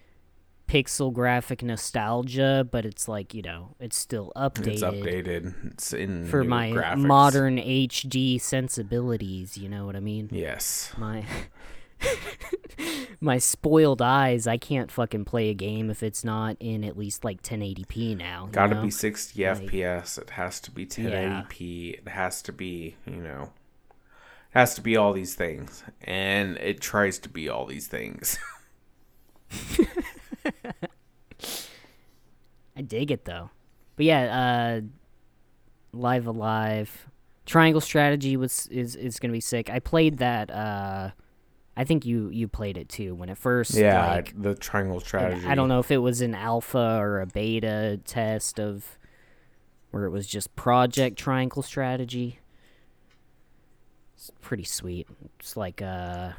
[0.68, 4.68] pixel graphic nostalgia, but it's like, you know, it's still updated.
[4.68, 5.72] it's updated.
[5.74, 6.98] It's in for my graphics.
[7.06, 10.30] modern HD sensibilities, you know what I mean?
[10.32, 10.92] Yes.
[10.98, 11.26] My
[13.20, 17.24] my spoiled eyes, I can't fucking play a game if it's not in at least
[17.24, 18.50] like 1080p now.
[18.52, 20.18] Got to be 60 Like- FPS.
[20.20, 22.00] It has to be 1080p.
[22.00, 23.52] It has to be, you know,
[23.90, 28.38] it has to be all these things, and it tries to be all these things.
[32.78, 33.50] I dig it though.
[33.96, 34.82] But yeah, uh
[35.92, 37.08] Live A Live
[37.48, 39.70] Triangle Strategy was is is going to be sick.
[39.70, 41.10] I played that uh
[41.76, 45.46] I think you you played it too when it first yeah, like the triangle strategy.
[45.46, 48.98] I don't know if it was an alpha or a beta test of
[49.92, 52.40] where it was just Project Triangle Strategy.
[54.16, 55.08] It's pretty sweet.
[55.40, 56.32] It's like uh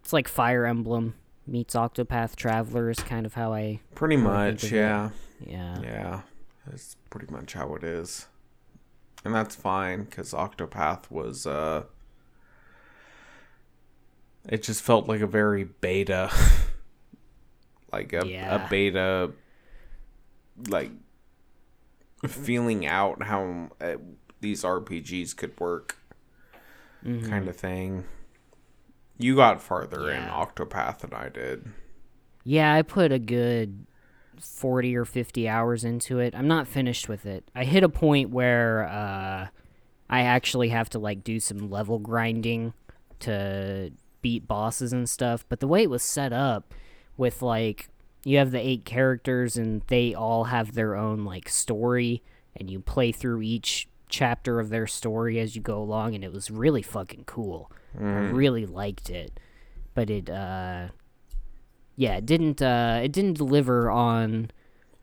[0.00, 1.14] it's like Fire Emblem
[1.46, 4.76] meets Octopath Traveler is kind of how I Pretty how I think much, of it.
[4.76, 5.10] yeah.
[5.44, 5.80] yeah.
[5.82, 6.20] Yeah,
[6.66, 8.26] that's pretty much how it is,
[9.24, 11.46] and that's fine because Octopath was.
[11.46, 11.84] uh
[14.48, 16.30] It just felt like a very beta,
[17.92, 18.64] like a Yeah.
[18.64, 19.32] a beta,
[20.68, 20.90] like
[22.26, 23.94] feeling out how uh,
[24.40, 25.98] these RPGs could work,
[27.04, 27.28] Mhm.
[27.28, 28.04] kind of thing.
[29.22, 31.66] You got farther in Octopath than I did.
[32.44, 33.86] Yeah, I put a good
[34.40, 36.34] 40 or 50 hours into it.
[36.34, 37.44] I'm not finished with it.
[37.54, 39.48] I hit a point where uh,
[40.10, 42.74] I actually have to like do some level grinding
[43.20, 45.44] to beat bosses and stuff.
[45.48, 46.74] But the way it was set up
[47.16, 47.88] with like
[48.24, 52.22] you have the eight characters and they all have their own like story
[52.56, 56.32] and you play through each chapter of their story as you go along and it
[56.32, 57.70] was really fucking cool.
[57.98, 59.38] I really liked it.
[59.94, 60.88] But it uh
[61.96, 64.50] yeah, it didn't uh it didn't deliver on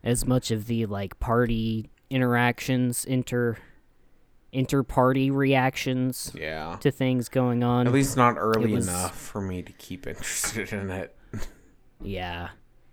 [0.02, 3.56] as much of the like party interactions, inter
[4.52, 6.76] inter party reactions Yeah.
[6.80, 7.86] to things going on.
[7.86, 11.16] At least not early was- enough for me to keep interested in it.
[12.02, 12.48] Yeah.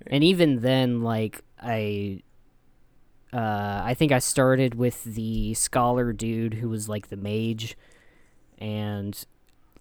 [0.05, 2.21] And even then like I
[3.33, 7.75] uh I think I started with the scholar dude who was like the mage
[8.59, 9.25] and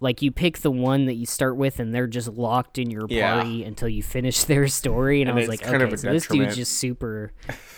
[0.00, 3.06] like you pick the one that you start with and they're just locked in your
[3.08, 3.34] Yeah.
[3.34, 5.22] party until you finish their story.
[5.22, 7.32] And, And I was like okay so this dude's just super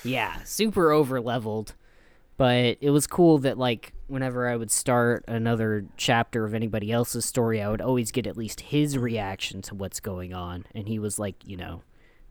[0.04, 1.74] yeah super over leveled
[2.37, 7.24] but it was cool that like whenever I would start another chapter of anybody else's
[7.24, 10.64] story I would always get at least his reaction to what's going on.
[10.74, 11.83] And he was like you know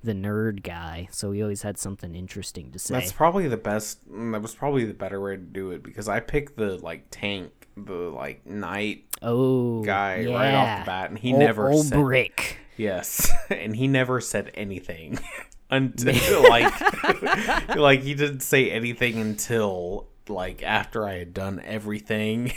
[0.03, 1.07] the nerd guy.
[1.11, 2.93] So he always had something interesting to say.
[2.93, 4.07] That's probably the best.
[4.09, 7.07] mm, That was probably the better way to do it because I picked the like
[7.11, 7.51] tank,
[7.85, 10.35] the like knight oh guy yeah.
[10.35, 14.19] right off the bat, and he Ol- never old said brick yes, and he never
[14.19, 15.19] said anything
[15.69, 16.73] until like
[17.75, 22.51] like he didn't say anything until like after I had done everything.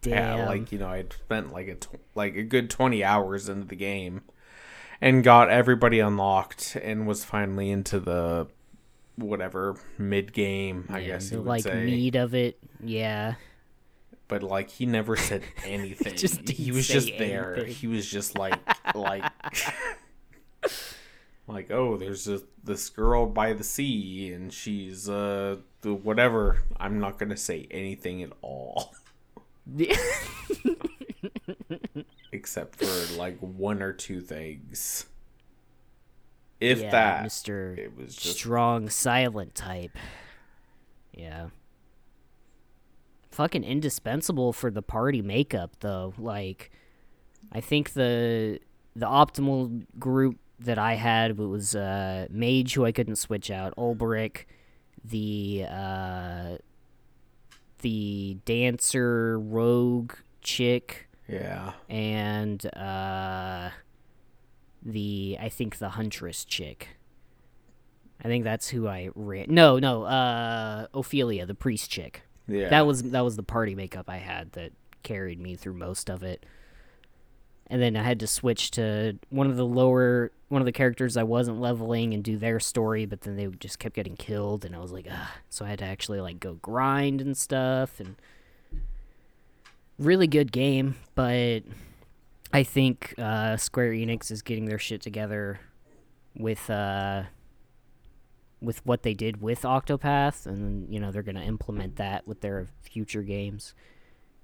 [0.00, 0.38] Damn.
[0.38, 3.66] Yeah, like you know, I'd spent like a tw- like a good twenty hours into
[3.66, 4.22] the game,
[5.00, 8.46] and got everybody unlocked, and was finally into the
[9.16, 10.86] whatever mid game.
[10.88, 11.84] I Yeah, guess you like say.
[11.84, 13.34] meat of it yeah
[14.28, 16.16] But like he never said anything.
[16.16, 17.64] Just he was just there.
[17.64, 18.58] He was just like
[18.94, 19.24] like
[21.46, 26.62] like oh, there's a, this girl by the sea, and she's uh the whatever.
[26.78, 28.94] I'm not gonna say anything at all.
[32.32, 35.06] except for like one or two things.
[36.60, 39.96] If yeah, that, mr it was just strong silent type
[41.12, 41.48] yeah
[43.38, 46.72] fucking indispensable for the party makeup though like
[47.52, 48.58] i think the
[48.96, 54.46] the optimal group that i had was uh mage who i couldn't switch out Olberic
[55.04, 56.56] the uh
[57.82, 63.70] the dancer rogue chick yeah, and uh
[64.82, 66.96] the I think the huntress chick.
[68.24, 69.46] I think that's who I ran.
[69.50, 72.22] No, no, uh Ophilia, the priest chick.
[72.48, 72.68] Yeah.
[72.70, 76.22] That was that was the party makeup I had that carried me through most of
[76.22, 76.44] it.
[77.70, 81.16] And then I had to switch to one of the lower one of the characters
[81.16, 84.74] I wasn't leveling and do their story, but then they just kept getting killed and
[84.74, 88.16] I was like, ah so I had to actually like go grind and stuff and
[89.98, 91.60] really good game, but
[92.52, 95.60] I think uh, Square Enix is getting their shit together
[96.34, 97.24] with uh,
[98.60, 102.68] with what they did with Octopath, and you know they're gonna implement that with their
[102.82, 103.74] future games.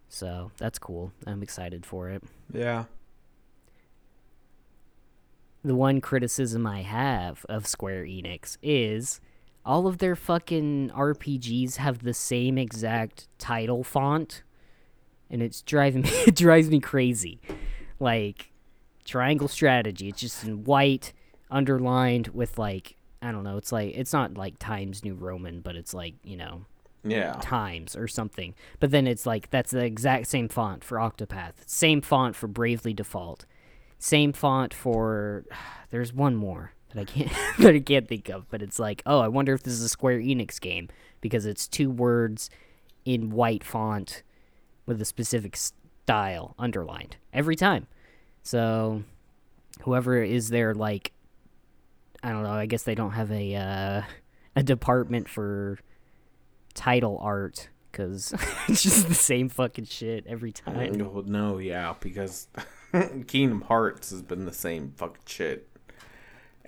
[0.09, 1.13] So that's cool.
[1.27, 2.23] I'm excited for it.
[2.53, 2.85] yeah.
[5.65, 9.19] The one criticism I have of Square Enix is
[9.65, 14.43] all of their fucking RPGs have the same exact title font,
[15.31, 17.41] and it's driving me it drives me crazy.
[17.99, 18.53] Like
[19.05, 21.13] Triangle Strategy, it's just in white,
[21.51, 23.57] underlined with like I don't know.
[23.57, 26.67] It's like it's not like Times New Roman, but it's like you know
[27.03, 27.39] Yeah.
[27.41, 28.55] times or something.
[28.81, 31.55] But then it's like that's the exact same font for Octopath.
[31.67, 33.47] Same font for Bravely Default.
[33.99, 35.45] Same font for
[35.91, 39.21] there's one more that I can't that I can't think of, but it's like, oh,
[39.21, 40.89] I wonder if this is a Square Enix game
[41.21, 42.51] because it's two words
[43.07, 44.23] in white font
[44.87, 47.87] with a specific style underlined every time.
[48.43, 49.03] So
[49.83, 51.13] whoever is there like
[52.25, 54.03] I don't know, I guess they don't have a uh,
[54.57, 55.79] a department for
[56.73, 58.33] title art because
[58.69, 60.99] it's just the same fucking shit every time.
[60.99, 62.49] Well, no, yeah, because
[63.27, 65.69] Kingdom Hearts has been the same fucking shit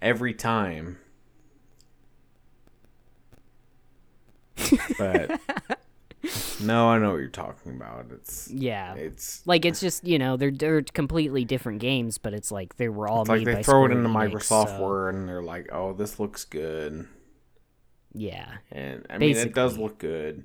[0.03, 0.99] every time.
[4.99, 5.41] But
[6.62, 8.07] no, I know what you're talking about.
[8.11, 8.95] It's Yeah.
[8.95, 12.89] it's Like it's just you know they're they're completely different games, but it's like they
[12.89, 15.14] were all it's like made they by throw it Square into Enix, Microsoft so- Word
[15.14, 17.07] and they're like, "Oh, this looks good,"
[18.12, 20.45] Yeah, and I mean, it does look good.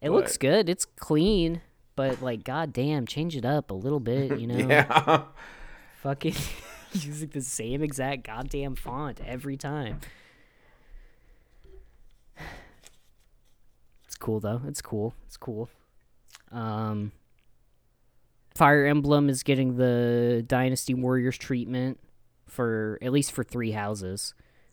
[0.00, 0.68] it looks good.
[0.68, 1.62] It's clean.
[1.96, 4.56] but like, goddamn, change it up a little bit, you know?
[4.68, 5.22] Yeah.
[6.02, 6.34] Fucking
[6.92, 10.00] using the same exact goddamn font every time.
[14.24, 14.62] Cool though.
[14.66, 15.14] It's cool.
[15.26, 15.68] It's cool.
[16.50, 17.12] Um,
[18.54, 22.00] Fire Emblem is getting the Dynasty Warriors treatment
[22.46, 24.32] for at least for three houses,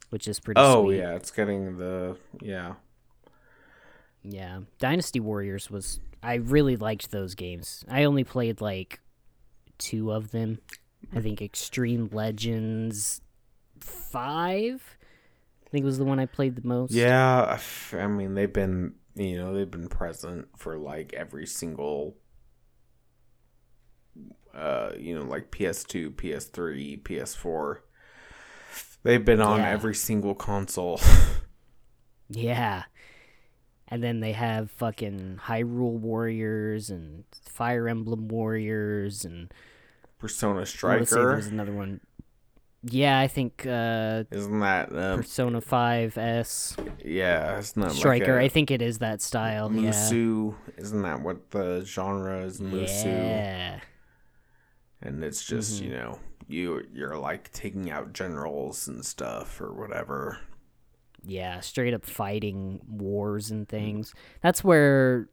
[0.10, 0.62] which is pretty.
[0.62, 0.99] Oh sweet.
[0.99, 2.76] yeah, it's getting the yeah.
[4.24, 7.84] Yeah, Dynasty Warriors was I really liked those games.
[7.89, 9.02] I only played like
[9.78, 10.60] two of them.
[11.14, 13.22] I think Extreme Legends
[13.80, 14.97] 5
[15.66, 16.91] I think was the one I played the most.
[16.91, 17.58] Yeah,
[17.93, 22.16] I mean they've been you know they've been present for like every single
[24.53, 27.78] uh you know like PS2, PS3, PS4.
[29.03, 29.70] They've been on Yeah.
[29.70, 30.99] every single console.
[32.34, 32.84] Yeah.
[33.89, 39.53] And then they have fucking Hyrule Warriors and Fire Emblem Warriors and
[40.18, 41.99] Persona Striker There's another one.
[42.84, 48.34] Yeah, I think uh, isn't that um, Persona 5S yeah, it's not Striker.
[48.34, 49.71] like I a think it is that style.
[49.71, 49.91] Yeah.
[49.91, 50.55] Musou.
[50.77, 52.59] Isn't that what the genre is?
[52.59, 53.05] Musou.
[53.05, 53.79] Yeah.
[55.01, 55.91] and it's just Mm-hmm.
[55.91, 60.39] you know you you're like taking out generals and stuff or whatever
[61.23, 64.13] Yeah, straight up fighting wars and things.
[64.41, 65.29] That's where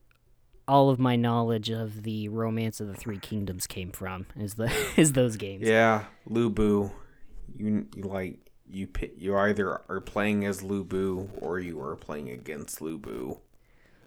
[0.68, 4.26] all of my knowledge of the Romance of the Three Kingdoms came from.
[4.36, 5.66] Is the is those games?
[5.66, 6.90] yeah Lu Bu
[7.58, 8.38] you, you like
[8.70, 13.36] you you either are playing as Lu Bu or you are playing against Lu Bu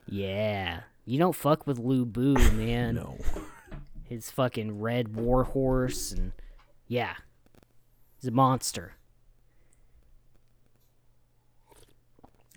[0.08, 0.82] Yeah.
[1.06, 2.96] You don't fuck with Lu Bu, man.
[2.96, 3.18] no
[4.04, 6.32] His fucking red war horse and
[6.88, 7.16] yeah.
[8.20, 8.94] He's a monster.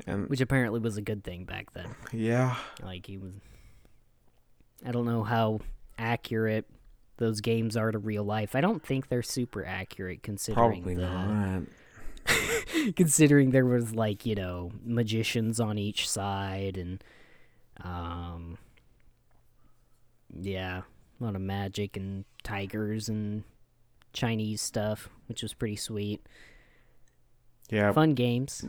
[0.07, 1.89] and Which apparently was a good thing back then.
[2.13, 3.33] yeah Like he was
[4.85, 5.61] I don't know how
[5.97, 6.67] accurate
[7.17, 8.55] those games are to real life.
[8.55, 11.63] I don't think they're super accurate considering probably the, not
[12.97, 17.03] considering there was like, you know, magicians on each side and
[17.83, 18.59] um
[20.41, 20.83] yeah,
[21.21, 23.45] a lot of magic and tigers and
[24.13, 26.27] Chinese stuff, which was pretty sweet.
[27.71, 28.65] yeah Fun games.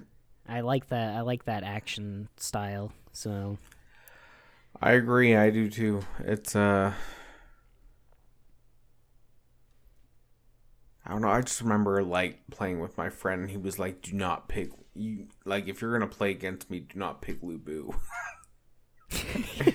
[0.48, 2.92] I like that I like that action style.
[3.12, 3.58] So
[4.82, 6.92] i agree i do too it's uh
[11.06, 11.30] I don't know.
[11.30, 13.50] I just remember like playing with my friend.
[13.50, 15.28] He was like, "Do not pick you.
[15.46, 17.92] Like, if you're gonna play against me, do not pick Lu Bu."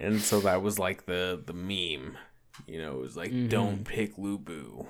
[0.00, 2.16] and so that was like the the meme.
[2.66, 3.48] You know, it was like, mm-hmm.
[3.48, 4.86] "Don't pick Lu Bu,"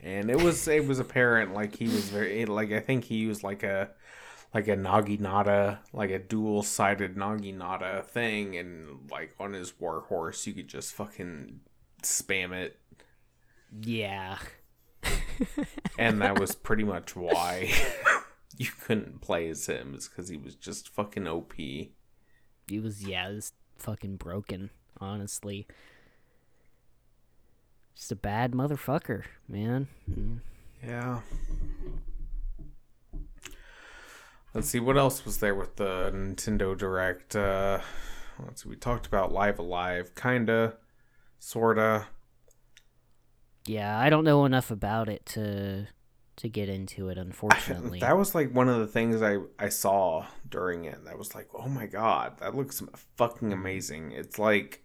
[0.00, 3.42] and it was it was apparent like he was very like I think he used
[3.42, 3.90] like a
[4.54, 10.46] like a naginata like a dual sided naginata thing, and like on his war horse,
[10.46, 11.60] you could just fucking
[12.04, 12.78] spam it
[13.80, 14.38] yeah.
[15.98, 17.72] and that was pretty much why
[18.56, 21.90] you couldn't play as him is because he was just fucking op He
[22.80, 24.70] was yeah, was fucking broken,
[25.00, 25.66] honestly.
[27.94, 29.88] Just a bad motherfucker, man.
[30.82, 31.20] Yeah
[34.54, 37.78] let's see what else was there with the nintendo direct uh
[38.44, 40.74] let's see we talked about Live A Live kinda
[41.38, 42.06] sorta
[43.66, 45.86] Yeah, I don't know enough about it to
[46.36, 48.00] to get into it, unfortunately.
[48.00, 51.46] that was like one of the things i i saw during it that was like
[51.54, 52.82] oh my god that looks
[53.16, 54.82] fucking amazing it's like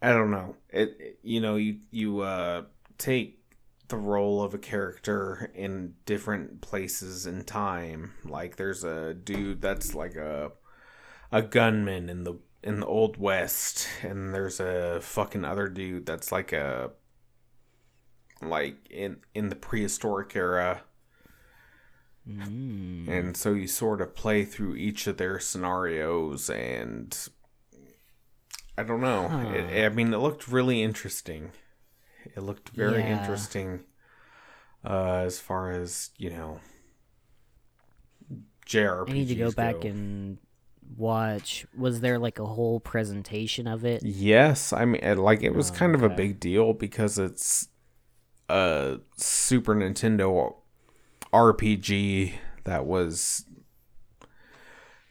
[0.00, 0.54] I don't know.
[0.70, 2.62] It, it- you know you you uh
[2.98, 3.40] take
[3.88, 8.12] the role of a character in different places in time.
[8.24, 10.52] Like there's a dude that's like a
[11.32, 16.32] a gunman in the in the old west and there's a fucking other dude that's
[16.32, 16.90] like a
[18.42, 20.82] like in in the prehistoric era
[22.28, 23.08] Mm.
[23.08, 27.28] and so you sort of play through each of their scenarios and
[28.76, 29.48] i don't know Huh.
[29.50, 31.52] it, i mean it looked really interesting
[32.36, 33.12] it looked very Yeah.
[33.12, 33.84] interesting
[34.84, 36.60] uh as far as you know
[38.66, 40.38] jrpgs I need to go back and
[40.96, 41.66] watch.
[41.76, 44.02] Was there like a whole presentation of it?
[44.04, 47.68] yes i mean like it was Oh, kind of a big deal because it's
[48.48, 50.54] a super nintendo
[51.32, 52.32] rpg
[52.64, 53.44] that was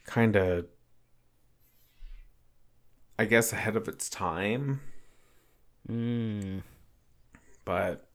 [0.06, 0.66] kind of
[3.20, 4.82] i guess ahead of its time
[5.90, 6.64] Mm.
[7.64, 8.10] but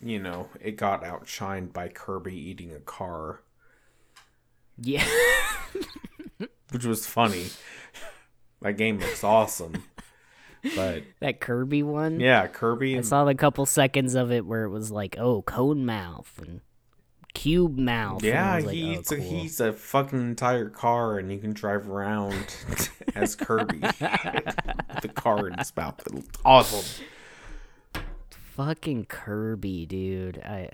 [0.00, 3.40] you know it got outshined by kirby eating a car
[4.78, 5.04] Yeah.
[6.72, 7.46] which was funny.
[8.60, 9.84] That game looks awesome.
[10.76, 12.20] But That Kirby one.
[12.20, 12.94] yeah, Kirby.
[12.94, 16.32] I and- saw the couple seconds of it where it was like, oh, cone mouth
[16.40, 16.60] and
[17.34, 18.22] cube mouth.
[18.22, 19.24] Yeah, like, he oh, eats a, cool.
[19.24, 22.54] he eats a fucking entire car, and you can drive around
[23.16, 23.78] as Kirby.
[23.80, 26.00] the car in his mouth.
[26.44, 27.04] Awesome.
[28.30, 30.38] fucking Kirby, dude.
[30.38, 30.68] I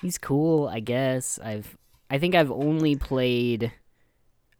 [0.00, 1.38] He's cool, I guess.
[1.42, 1.76] I've
[2.10, 3.72] I think I've only played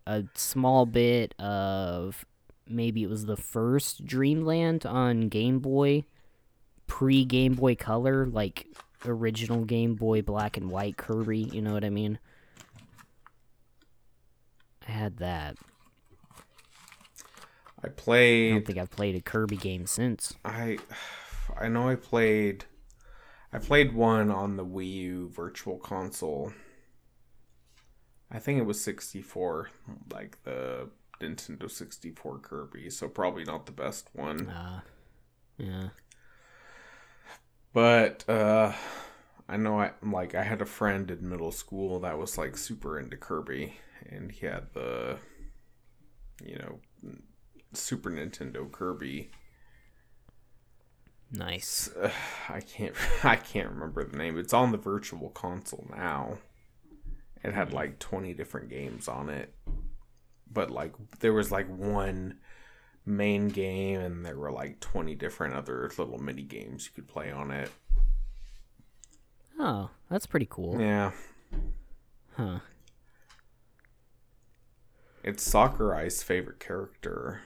[0.07, 2.25] a small bit of
[2.69, 6.05] maybe it was the first Dreamland on Game Boy,
[6.87, 8.67] pre Game Boy Color, like
[9.05, 12.19] original Game Boy black and white Kirby, you know what I mean?
[14.87, 15.57] I had that.
[17.83, 18.51] I played.
[18.51, 20.35] I don't think I've played a Kirby game since.
[20.45, 20.79] I
[21.61, 22.65] I know I played.
[23.53, 26.53] I played one on the Wii U Virtual Console.
[28.35, 29.71] I think it was 64,
[30.13, 30.89] like the
[31.21, 34.49] Nintendo 64 Kirby, so probably not the best one.
[34.49, 34.81] Uh
[35.57, 35.89] yeah.
[37.73, 38.73] But uh
[39.49, 42.99] I know I like I had a friend in middle school that was like super
[42.99, 43.77] into Kirby
[44.11, 45.19] and he had the
[46.43, 46.81] you know
[47.73, 49.31] Super Nintendo Kirby.
[51.31, 51.89] Nice.
[52.01, 52.11] Ugh,
[52.49, 54.39] I can't I can't remember the name.
[54.39, 56.39] It's on the virtual console now.
[57.45, 59.55] It had like 20 different games on it.
[60.51, 62.39] But like there was like one
[63.07, 67.31] main game and there were like 20 different other little mini games you could play
[67.31, 67.71] on it.
[69.59, 70.81] Oh, that's pretty cool.
[70.81, 71.13] Yeah.
[72.37, 72.61] Huh.
[75.23, 77.43] It's Sakurai's favorite character.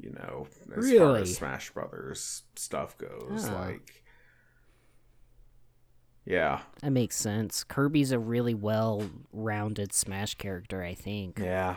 [0.00, 3.52] You know, as far as Smash Brothers stuff goes, Oh.
[3.54, 4.03] like
[6.24, 6.60] Yeah.
[6.82, 7.64] That makes sense.
[7.64, 11.38] Kirby's a really well-rounded Smash character, I think.
[11.38, 11.76] Yeah.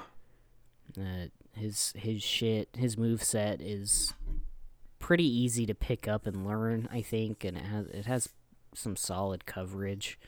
[0.98, 4.14] Uh, his his shit, his move set is
[5.00, 8.30] pretty easy to pick up and learn, I think, and it has it has
[8.74, 10.20] some solid coverage.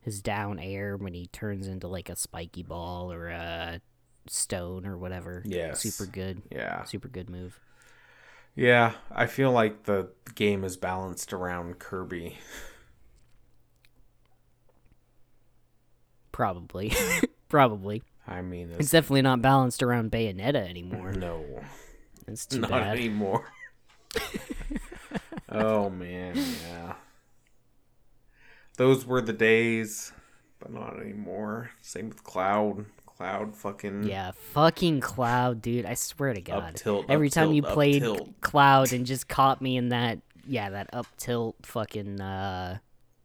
[0.00, 3.80] His down air when he turns into like a spiky ball or a
[4.26, 5.42] stone or whatever.
[5.46, 5.74] Yeah.
[5.74, 6.42] Super good.
[6.50, 6.82] Yeah.
[6.84, 7.60] Super good move.
[8.54, 12.38] Yeah, I feel like the game is balanced around Kirby.
[16.32, 16.92] Probably.
[17.48, 18.02] Probably.
[18.26, 21.12] I mean, It's it's, definitely not balanced around Bayonetta anymore.
[21.12, 21.44] no,
[22.26, 22.96] It's too not bad.
[22.96, 23.44] anymore.
[25.48, 26.94] oh man, yeah.
[28.76, 30.12] Those were the days,
[30.58, 31.70] but not anymore.
[31.80, 32.86] Same with Cloud.
[33.06, 35.84] Cloud fucking Yeah, fucking Cloud, dude.
[35.84, 36.76] I swear to God.
[36.76, 38.40] Tilt, Every time tilt, you played tilt.
[38.40, 42.78] Cloud and just caught me in that, yeah, that up tilt fucking uh,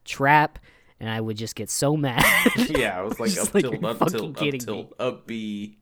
[0.06, 0.60] trap,
[1.00, 2.24] and I would just get so mad.
[2.70, 5.28] Yeah, I was like Just up like tilt, up fucking tilt, up kidding tilt, up
[5.28, 5.78] B,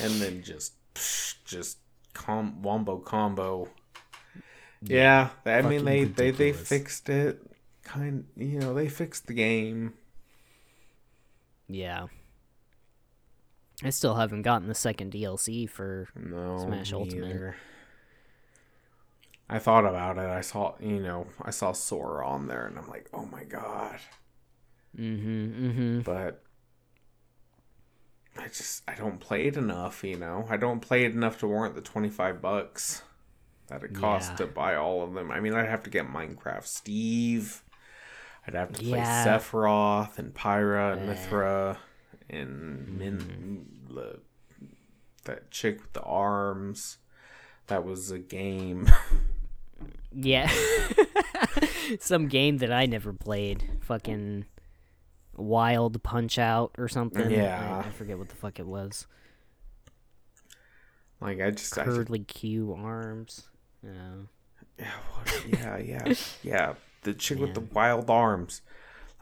[0.00, 0.74] and then just
[1.44, 1.78] just
[2.14, 3.68] com- wombo combo.
[4.82, 7.40] Yeah, I mean fucking they, they they fixed it.
[7.82, 9.94] Kind, you know, they fixed the game.
[11.68, 12.06] yeah.
[13.84, 16.08] I still haven't gotten the second DLC for.
[16.16, 17.28] No, Smash Ultimate.
[17.28, 17.56] either.
[19.50, 20.22] I thought about it.
[20.28, 23.98] I saw, you know, I saw Sora on there, and I'm like, oh my god.
[24.98, 25.66] Mm-hmm.
[25.66, 26.00] Mm-hmm.
[26.00, 26.42] But
[28.38, 30.04] I just I don't play it enough.
[30.04, 33.02] You know, I don't play it enough to warrant the twenty five bucks
[33.68, 34.36] that it costs Yeah.
[34.36, 35.30] to buy all of them.
[35.30, 37.62] I mean, I'd have to get Minecraft Steve.
[38.46, 39.26] I'd have to play Yeah.
[39.26, 41.08] Sephiroth and Pyra and.
[41.08, 41.76] Mythra
[42.30, 44.20] and Min, the,
[45.24, 46.98] that chick with the arms.
[47.66, 48.88] That was a game.
[50.12, 50.48] Yeah.
[52.00, 53.64] Some game that I never played.
[53.82, 54.44] Fucking
[55.36, 57.30] Wild Punch Out or something.
[57.30, 57.82] Yeah.
[57.84, 59.06] I, I forget what the fuck it was.
[61.20, 63.48] like I just, I just Q arms.
[63.82, 63.92] Yeah.
[64.78, 64.86] Yeah,
[65.48, 65.76] yeah,
[66.06, 66.74] yeah, yeah.
[67.02, 68.62] The chick with the wild arms.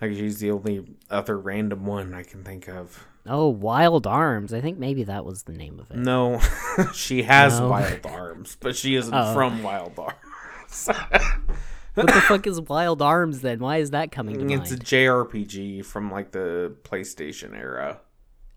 [0.00, 3.06] Like she's the only other random one I can think of.
[3.26, 4.52] Oh, Wild Arms.
[4.52, 5.96] I think maybe that was the name of it.
[5.96, 6.40] No,
[6.94, 7.68] she has No.
[7.70, 9.32] wild arms, but she isn't Oh.
[9.32, 10.88] from Wild Arms.
[11.94, 13.60] What the fuck is Wild Arms then?
[13.60, 14.62] Why is that coming to mind?
[14.62, 14.76] it's a?
[14.76, 18.00] JRPG from like the PlayStation era.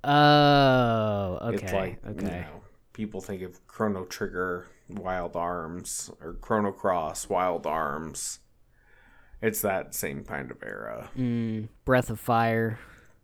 [0.04, 1.56] Oh, okay.
[1.64, 2.26] It's like okay.
[2.26, 2.62] you know,
[2.94, 8.40] people think of Chrono Trigger, Wild Arms, or Chrono Cross, Wild Arms.
[9.42, 11.10] It's that same kind of era.
[11.16, 12.80] Mm, Breath of Fire.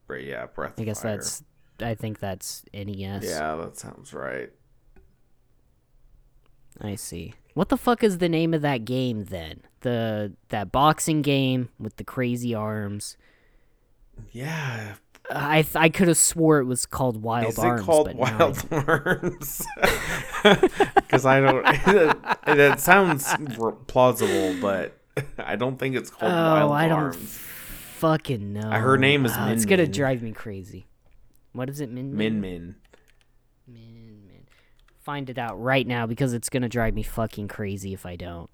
[0.07, 0.71] But yeah, Breath.
[0.71, 0.83] Of Fire.
[0.83, 1.17] I guess Fire.
[1.17, 1.43] that's.
[1.79, 3.23] I think that's NES.
[3.23, 4.51] Yeah, that sounds right.
[6.81, 7.33] I see.
[7.53, 9.61] What the fuck is the name of that game then?
[9.81, 13.15] The that boxing game with the crazy arms.
[14.31, 14.95] Yeah,
[15.31, 17.81] I th- I could have swore it was called Wild Is Arms.
[17.81, 19.65] it called but no, I Wild Arms?
[20.43, 21.65] Because I don't.
[22.47, 23.33] It, sounds
[23.87, 24.97] plausible, but
[25.37, 26.63] I don't think it's called Wild Arms.
[26.63, 28.69] Oh, Wild I don't fucking know.
[28.71, 30.87] her name is Ah, Min It's gonna drive me crazy.
[31.53, 32.41] What is it, Min Min Min.
[32.41, 32.75] Min
[33.67, 34.02] Min.
[35.03, 38.49] Find it out right now because it's gonna drive me fucking crazy if I don't.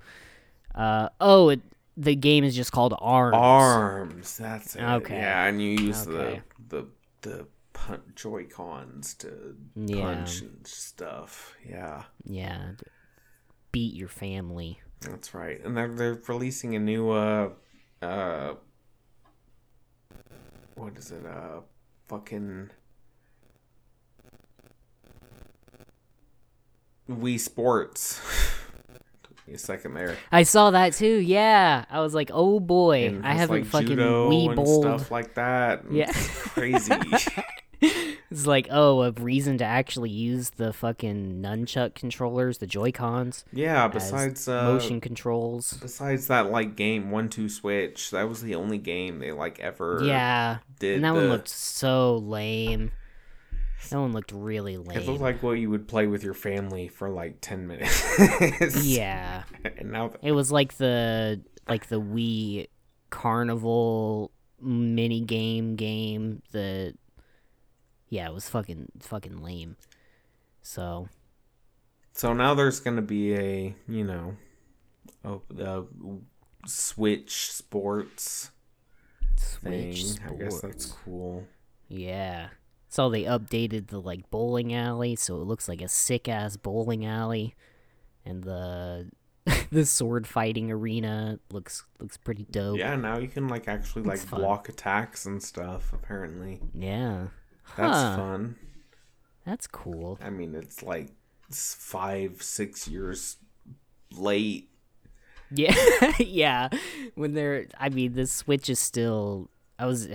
[0.74, 1.62] Uh oh, it,
[1.96, 3.36] the game is just called Arms.
[3.36, 4.38] Arms.
[4.38, 4.82] That's it.
[4.84, 5.16] Okay.
[5.18, 6.42] Yeah, and you use Okay.
[6.70, 6.86] the
[7.22, 10.02] the the pun- Joy Cons to Yeah.
[10.02, 11.56] punch and stuff.
[11.68, 12.72] Yeah, Yeah.
[13.72, 14.80] Beat your family.
[15.02, 15.64] that's right.
[15.64, 17.50] And they're they're releasing a new uh
[18.02, 18.56] uh
[20.76, 21.60] what is it uh
[22.08, 22.70] fucking
[27.10, 28.22] Wii Sports.
[29.24, 30.16] Took me a second there.
[30.32, 31.16] I saw that too.
[31.18, 34.84] Yeah, I was like, oh boy, And I haven't like fucking and bowled.
[34.84, 35.84] stuff like that.
[35.92, 36.10] Yeah.
[36.10, 36.94] it's crazy.
[38.32, 43.44] It's like, oh, a reason to actually use the fucking nunchuck controllers, the Joy Cons,
[43.52, 43.88] yeah.
[43.88, 45.74] Besides uh, motion controls.
[45.82, 50.02] besides that, like game one two switch, that was the only game they like ever.
[50.04, 52.92] Yeah, did and that the- one looked so lame.
[53.90, 54.98] That one looked really lame.
[54.98, 58.86] It looked like what you would play with your family for like ten minutes.
[58.86, 62.68] yeah, and now it was like the like the Wii
[63.10, 66.42] Carnival mini game game.
[66.52, 66.94] The
[68.10, 69.78] yeah, it was fucking fucking lame.
[70.62, 71.08] So
[72.14, 74.36] so now there's gonna be a you know,
[75.24, 75.84] a, a
[76.68, 78.52] Switch Sports
[79.38, 79.96] thing.
[79.96, 81.46] Switch I guess that's cool.
[81.88, 82.50] Yeah.
[82.92, 87.06] So they updated the like bowling alley, so it looks like a sick ass bowling
[87.06, 87.54] alley,
[88.26, 89.12] and the
[89.72, 92.80] the sword fighting arena looks looks pretty dope.
[92.80, 94.40] Yeah, now you can like actually like That's fun.
[94.42, 95.94] block attacks and stuff.
[95.94, 97.28] Apparently, Yeah.
[97.78, 98.16] that's Huh.
[98.18, 98.56] fun.
[99.46, 100.18] That's cool.
[100.22, 101.10] I mean, it's like
[101.52, 103.38] five, six years
[104.12, 104.70] late.
[105.52, 105.74] Yeah,
[106.20, 106.70] yeah.
[107.16, 109.50] When they're, I mean, the Switch is still.
[109.80, 110.08] I was.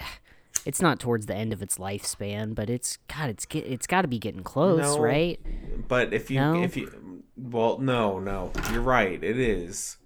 [0.67, 3.31] It's not towards the end of its lifespan, but it's God.
[3.31, 3.67] It's get.
[3.67, 4.99] It's got to be getting close, No.
[4.99, 5.39] right?
[5.89, 6.63] But if you, No?
[6.63, 9.23] if you, well, no, no, you're right.
[9.23, 9.99] It is.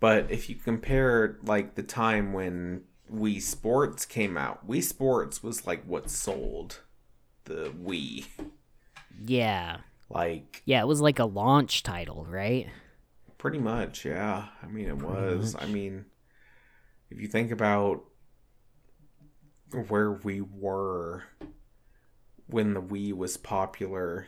[0.00, 2.82] But if you compare like the time when
[3.12, 6.80] Wii Sports came out, Wii Sports was like what sold
[7.44, 8.24] the Wii.
[9.24, 9.78] Yeah,
[10.08, 10.80] Like yeah.
[10.80, 12.68] It was like a launch title, right?
[13.38, 14.46] Pretty much, yeah.
[14.62, 15.54] I mean, it was.
[15.58, 16.04] I mean,
[17.10, 18.04] if you think about
[19.88, 21.24] where we were
[22.46, 24.26] when the Wii was popular,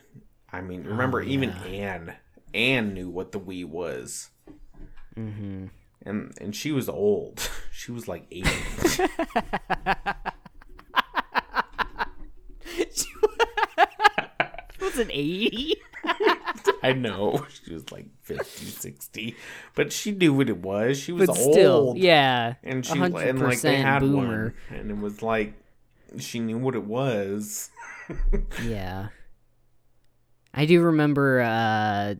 [0.52, 2.14] I mean, remember even Anne,
[2.54, 4.30] Anne knew what the Wii was,
[5.16, 5.66] Mm-hmm.
[6.04, 7.48] and and she was old.
[7.76, 8.48] She was like eighty.
[12.66, 13.04] It
[14.80, 15.74] was an eighty.
[16.84, 19.36] I know she was like 50, 60,
[19.74, 20.98] but she knew what it was.
[20.98, 21.52] She was but old.
[21.54, 22.54] still, yeah.
[22.62, 24.54] and she and like they had boomer.
[24.68, 25.54] one, and it was like
[26.18, 27.70] she knew what it was.
[28.62, 29.08] Yeah.
[30.52, 32.14] I do remember uh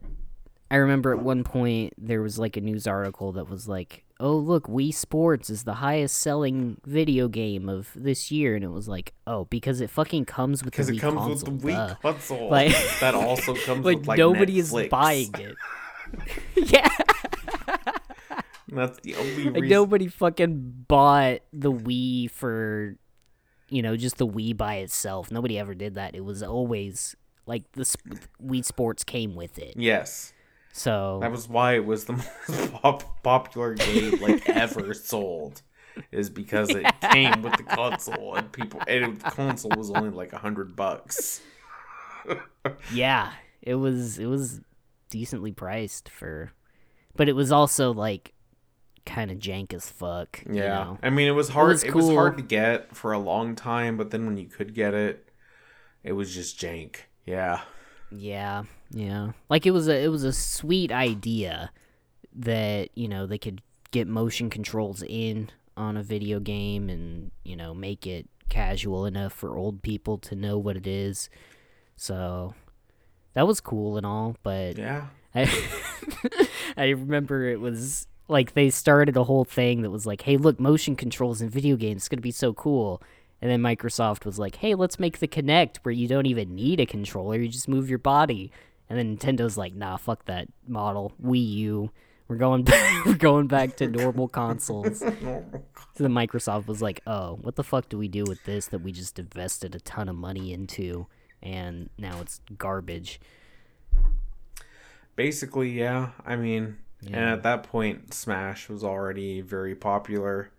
[0.71, 4.37] I remember at one point there was like a news article that was like, "Oh,
[4.37, 8.89] look, Wii Sports is the highest selling video game of this year." And it was
[8.89, 11.69] like, "Oh, because it fucking comes with the because Wii it comes console." with the
[11.69, 12.51] Wii duh." console.
[12.51, 14.85] Like- that also comes like, with like nobody Netflix.
[14.85, 15.57] is buying it.
[16.73, 16.89] yeah.
[18.69, 19.69] That's the only Like reason.
[19.69, 22.97] nobody fucking bought the Wii for
[23.71, 25.31] you know, just the Wii by itself.
[25.33, 26.15] Nobody ever did that.
[26.15, 29.75] It was always like the sp- Wii Sports came with it.
[29.77, 30.33] Yes,
[30.77, 32.13] So that was why it was the
[32.49, 35.63] most pop- popular game like ever sold.
[36.11, 40.33] Is because it came with the console and people and the console was only like
[40.33, 41.41] a hundred bucks.
[42.93, 43.31] yeah,
[43.63, 44.61] it was it was
[45.11, 46.51] decently priced for
[47.15, 48.33] but it was also like
[49.07, 50.99] kind of jank as fuck, Yeah, you know.
[51.03, 51.69] I mean it was hard.
[51.69, 54.75] was It was, hard to get for a long time, but then when you could
[54.75, 55.29] get it,
[56.03, 56.97] it was just jank.
[57.25, 57.61] Yeah,
[58.11, 58.65] Yeah,
[58.95, 59.33] yeah.
[59.49, 61.73] Like it was a it was a sweet idea
[62.37, 67.57] that you know they could get motion controls in on a video game and you
[67.57, 71.29] know make it casual enough for old people to know what it is.
[71.97, 72.55] So
[73.35, 75.07] that was cool and all, but yeah.
[75.35, 75.51] I
[76.77, 80.61] I remember it was like they started a whole thing that was like, "Hey, look,
[80.61, 83.03] motion controls in video games it's going to be so cool."
[83.43, 86.79] And then Microsoft was like, "Hey, let's make the Kinect where you don't even need
[86.79, 88.53] a controller, you just move your body."
[88.89, 91.13] And then Nintendo's like, "Nah, fuck that model.
[91.23, 91.91] Wii U.
[92.29, 93.05] We're going back.
[93.05, 95.03] We're going back to normal consoles.
[95.97, 98.81] So the Microsoft was like, "Oh, what the fuck do we do with this that
[98.81, 101.07] we just invested a ton of money into,
[101.41, 103.21] and now it's garbage."
[105.15, 106.11] Basically, yeah.
[106.27, 110.51] I mean, and at that point, Smash was already very popular,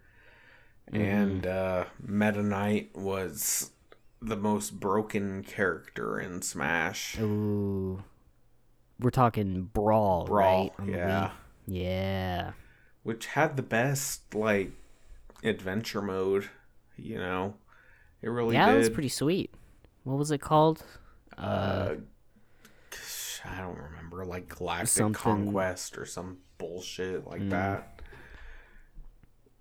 [0.91, 3.71] and uh, Meta Knight was
[4.21, 7.17] the most broken character in Smash.
[7.19, 8.03] Ooh,
[8.99, 10.71] we're talking brawl, Brawl, right?
[10.77, 10.93] Mm-hmm.
[10.93, 11.27] Yeah.
[11.27, 11.31] Wii.
[11.67, 12.51] Yeah.
[13.03, 14.71] which had the best like
[15.43, 16.49] adventure mode.
[16.97, 17.55] You know,
[18.21, 18.75] it really yeah, did.
[18.75, 19.53] that was pretty sweet.
[20.03, 20.83] What was it called?
[21.37, 21.95] Uh, uh,
[23.43, 27.49] I don't remember, like Galactic Something- Conquest or some bullshit like mm.
[27.49, 28.01] that.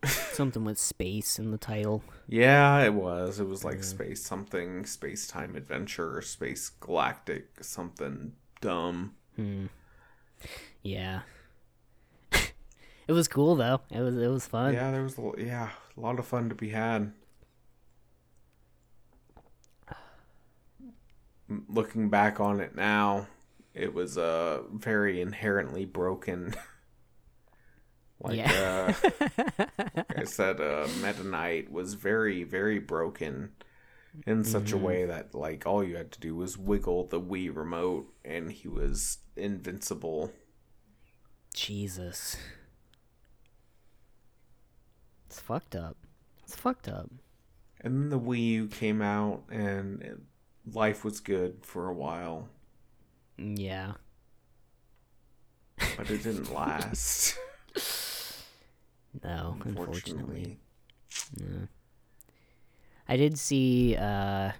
[0.06, 2.02] Something with space in the title.
[2.28, 3.40] Yeah, it was.
[3.40, 9.14] It was like space something, space time adventure, space galactic something dumb.
[10.82, 11.20] Yeah.
[12.32, 13.80] it was cool though.
[13.90, 14.74] It was it was fun.
[14.74, 17.12] Yeah, there was a l- yeah a lot of fun to be had.
[21.68, 23.26] Looking back on it now,
[23.74, 26.54] it was uh very inherently broken.
[28.20, 28.94] like Yeah.
[28.98, 29.10] uh,
[29.96, 33.52] like I said, uh, Meta Knight was very very broken
[34.26, 34.74] in such Mm-hmm.
[34.74, 38.50] a way that like all you had to do was wiggle the Wii remote and
[38.52, 40.32] he was invincible.
[41.54, 42.36] Jesus.
[45.26, 45.96] It's fucked up.
[46.42, 47.10] It's fucked up.
[47.80, 50.18] And then the Wii U came out, and it,
[50.72, 52.48] life was good for a while,
[53.36, 53.92] Yeah.
[55.96, 57.36] but it didn't last.
[59.22, 60.58] No, unfortunately.
[61.30, 61.68] unfortunately.
[63.08, 64.52] I did see uh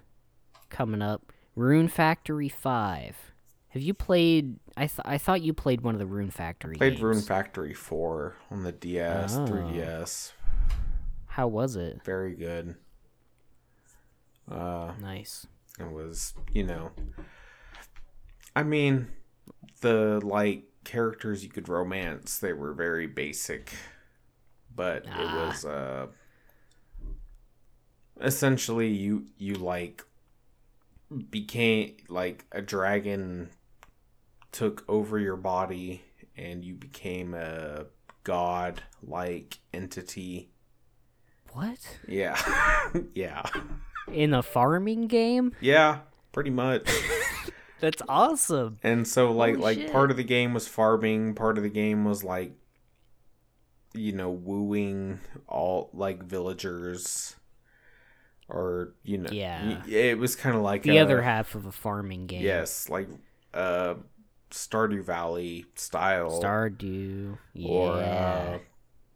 [0.69, 3.15] coming up Rune Factory 5.
[3.69, 6.93] Have you played I th- I thought you played one of the Rune Factory Played
[6.93, 7.01] games.
[7.03, 9.45] Rune Factory 4 on the DS, Oh.
[9.45, 10.33] 3DS.
[11.27, 12.01] How was it?
[12.03, 12.75] Very good.
[14.49, 15.47] Uh, Nice.
[15.79, 16.91] it was, you know,
[18.55, 19.07] I mean,
[19.81, 23.73] the like characters you could romance, they were very basic,
[24.73, 25.47] but it Ah.
[25.47, 26.07] was uh
[28.21, 30.03] essentially you you like
[31.29, 33.49] became like a dragon
[34.51, 36.01] took over your body
[36.37, 37.85] and you became a
[38.23, 40.49] god like entity.
[41.51, 41.79] What?
[42.07, 42.37] Yeah.
[43.13, 43.43] yeah.
[44.11, 45.53] In a farming game?
[45.61, 45.99] Yeah,
[46.31, 46.89] pretty much.
[47.79, 48.79] That's awesome.
[48.83, 49.91] And so like Holy like shit.
[49.91, 52.53] part of the game was farming, part of the game was like
[53.93, 57.35] you know, wooing all like villagers
[58.47, 59.83] or you know Yeah.
[59.87, 62.43] it was kind of like The a- other half of a farming game.
[62.43, 63.07] yes, like
[63.53, 63.95] uh
[64.51, 67.37] Stardew Valley style Stardew.
[67.53, 67.69] Yeah.
[67.69, 68.59] or uh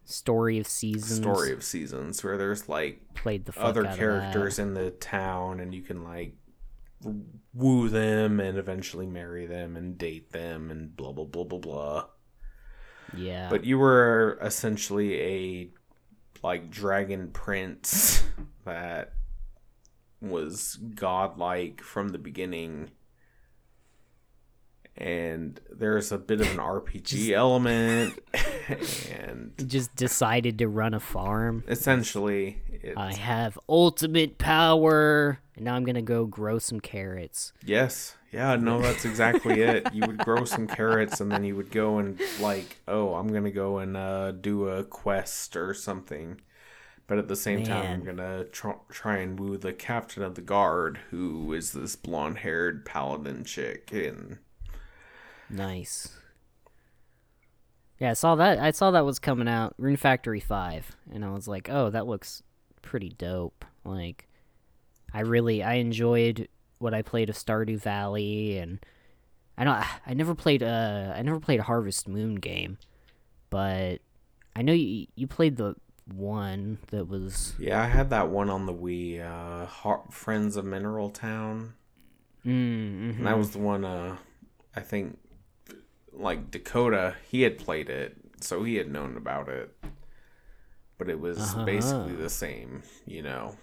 [0.05, 1.17] Story of Seasons.
[1.21, 5.81] Story of Seasons where there's like Played the other characters in the town and you
[5.83, 6.33] can like
[7.53, 12.05] woo them and eventually marry them and date them and blah blah blah blah blah.
[13.15, 13.49] Yeah.
[13.49, 15.69] but you were essentially a
[16.43, 18.23] like dragon prince
[18.65, 19.13] that
[20.21, 22.91] was godlike from the beginning
[24.97, 28.19] and there's a bit of an RPG element
[29.11, 31.63] and just decided to run a farm.
[31.67, 37.53] essentially it's, I have ultimate power, and now I'm gonna go grow some carrots.
[37.65, 38.15] Yes.
[38.31, 39.91] Yeah, no, that's exactly it.
[39.93, 43.45] You would grow some carrots and then you would go and like, oh, I'm going
[43.45, 46.39] to go and uh, do a quest or something.
[47.09, 50.35] But at the same time, I'm going to tr- try and woo the captain of
[50.35, 54.37] the guard, who is this blonde-haired paladin chick and
[55.49, 56.15] Nice.
[57.97, 58.59] Yeah, I saw that.
[58.59, 62.05] I saw that was coming out, Rune Factory Five, and I was like, "Oh, that
[62.05, 62.43] looks
[62.83, 64.27] pretty dope." Like,
[65.11, 66.47] I really I enjoyed
[66.77, 68.85] what I played of Stardew Valley, and
[69.57, 69.83] I don't.
[70.05, 70.61] I never played.
[70.61, 72.77] Uh, I never played a Harvest Moon game,
[73.49, 73.97] but
[74.55, 75.75] I know you you played the
[76.13, 77.53] one that was.
[77.59, 81.73] yeah, I had that one on the Wii, uh, Har- Friends of Mineral Town.
[82.45, 84.17] Mm, And that was the one, uh,
[84.75, 85.19] I think,
[86.13, 89.75] like Dakota, he had played it, so he had known about it.
[90.97, 91.65] But it was Uh-huh.
[91.65, 93.57] basically the same, you know.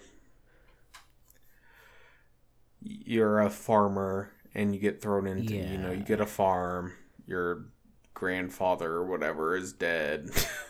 [2.81, 6.93] You're a farmer and you get thrown into, you know, you get a farm,
[7.27, 7.67] your
[8.15, 10.31] grandfather or whatever is dead.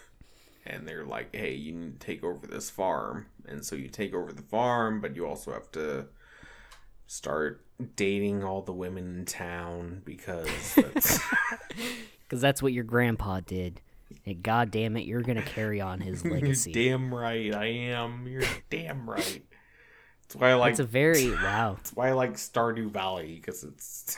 [0.67, 3.27] and they're like, hey, you need to take over this farm.
[3.47, 6.07] And so you take over the farm, but you also have to
[7.07, 7.65] start
[7.95, 11.21] dating all the women in town because that's
[12.23, 13.81] because that's what your grandpa did.
[14.25, 16.73] And God damn it, you're gonna carry on his legacy.
[16.73, 18.27] You're damn right, I am.
[18.27, 19.45] You're damn right.
[20.23, 20.71] That's why I like.
[20.73, 21.75] It's a very wow.
[21.77, 24.17] That's why I like Stardew Valley because it's.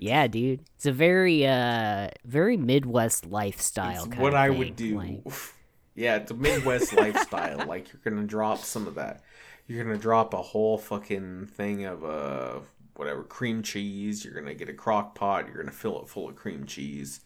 [0.00, 0.60] Yeah, dude.
[0.76, 4.04] It's a very uh very Midwest lifestyle.
[4.06, 4.96] It's what I thing, would do.
[4.98, 5.22] like-
[5.96, 7.66] Yeah, it's a Midwest lifestyle.
[7.68, 9.22] Like you're gonna drop some of that.
[9.66, 12.60] You're gonna drop a whole fucking thing of uh
[12.96, 14.24] whatever cream cheese.
[14.24, 15.46] You're gonna get a crock pot.
[15.46, 17.20] You're gonna fill it full of cream cheese.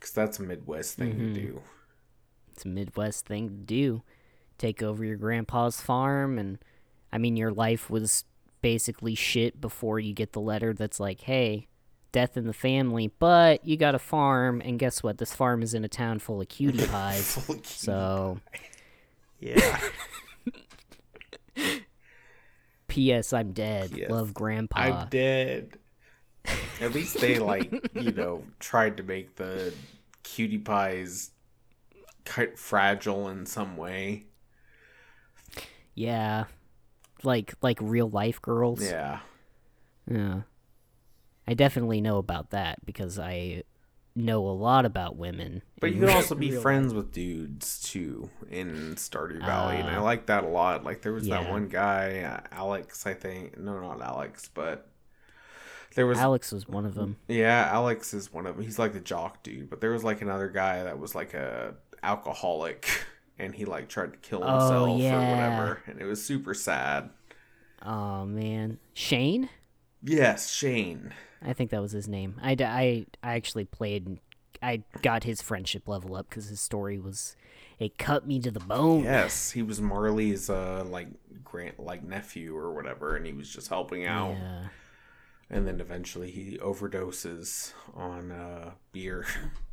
[0.00, 1.34] Cause that's a Midwest thing Mm-hmm.
[1.34, 1.62] to do.
[2.52, 4.02] it's a Midwest thing to do.
[4.58, 6.58] Take over your grandpa's farm, and
[7.12, 8.24] I mean, your life was
[8.62, 11.68] basically shit before you get the letter that's like, hey,
[12.12, 15.18] death in the family, but you got a farm, and guess what?
[15.18, 17.36] This farm is in a town full of cutie pies.
[17.36, 18.38] Of cutie so,
[19.40, 19.80] Yeah.
[22.88, 23.32] P.S.
[23.32, 23.92] I'm dead.
[23.96, 24.10] Yes.
[24.10, 24.78] Love grandpa.
[24.80, 25.78] I'm dead.
[26.80, 29.72] At least they like, you know, tried to make the
[30.22, 31.30] cutie pies
[32.26, 34.26] quite fragile in some way.
[35.94, 36.44] yeah.
[37.24, 38.82] Like like real life girls.
[38.82, 39.20] Yeah.
[40.10, 40.42] Yeah.
[41.46, 43.64] I definitely know about that because I
[44.14, 45.62] know a lot about women.
[45.80, 50.02] But you can also be friends with dudes too in Stardew Valley, and I Uh,
[50.02, 50.84] like that a lot.
[50.84, 53.58] Like there was that one guy, uh, Alex, I think.
[53.58, 54.88] No, not Alex, but
[55.94, 56.18] there was.
[56.18, 57.16] Alex was one of them.
[57.26, 58.64] yeah, Alex is one of them.
[58.64, 61.74] He's like the jock dude, but there was like another guy that was like a
[62.02, 62.88] alcoholic,
[63.38, 67.10] and he like tried to kill Oh, himself or whatever, and it was super sad.
[67.84, 69.48] Oh man, Shane.
[70.02, 71.12] Yes, Shane.
[71.44, 72.36] I think that was his name.
[72.42, 74.18] I, I, I actually played.
[74.62, 77.36] I got his friendship level up because his story was.
[77.80, 79.02] It cut me to the bone.
[79.04, 81.08] Yes, he was Marnie's uh like
[81.42, 84.36] grant like nephew or whatever, and he was just helping out.
[84.36, 84.68] Yeah.
[85.50, 89.26] and then eventually he overdoses on uh, beer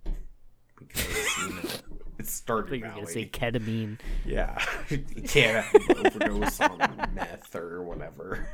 [0.75, 1.88] because you know
[2.19, 3.97] it's Stardew think you're gonna say ketamine.
[4.25, 5.65] Yeah, you can't
[6.05, 6.77] overdose on
[7.15, 8.47] meth or whatever.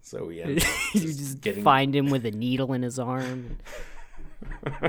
[0.00, 0.60] So yeah, you
[0.94, 3.58] just getting find him with a needle in his arm.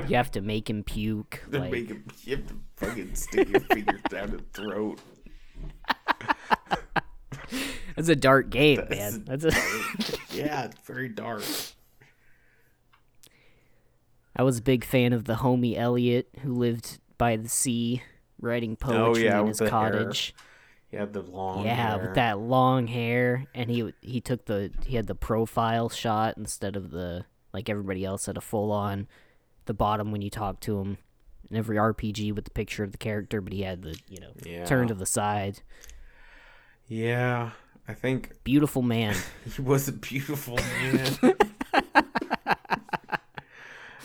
[0.08, 1.42] You have to make him puke.
[1.50, 5.00] Like, make him, you have to fucking stick your fingers down his throat.
[7.96, 9.24] that's a dark game, That's man.
[9.24, 9.52] That's a.
[10.32, 11.42] Yeah, it's very dark.
[14.36, 18.02] I was a big fan of the homie Elliott who lived by the sea,
[18.40, 19.70] writing poetry Oh, yeah, in his the hair.
[19.70, 20.34] cottage.
[20.90, 21.98] He had the long yeah, hair.
[22.04, 26.74] with that long hair, and he he took the he had the profile shot instead
[26.74, 29.06] of the like everybody else had a full on
[29.66, 30.98] the bottom when you talk to him.
[31.50, 34.32] In every RPG with the picture of the character, but he had the you know
[34.44, 34.64] Yeah.
[34.64, 35.62] turn to the side.
[36.86, 37.50] Yeah,
[37.88, 39.14] I think Beautiful man.
[39.56, 41.16] He was a beautiful man.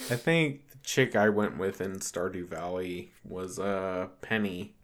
[0.10, 4.76] I think chick I went with in Stardew Valley was uh Penny.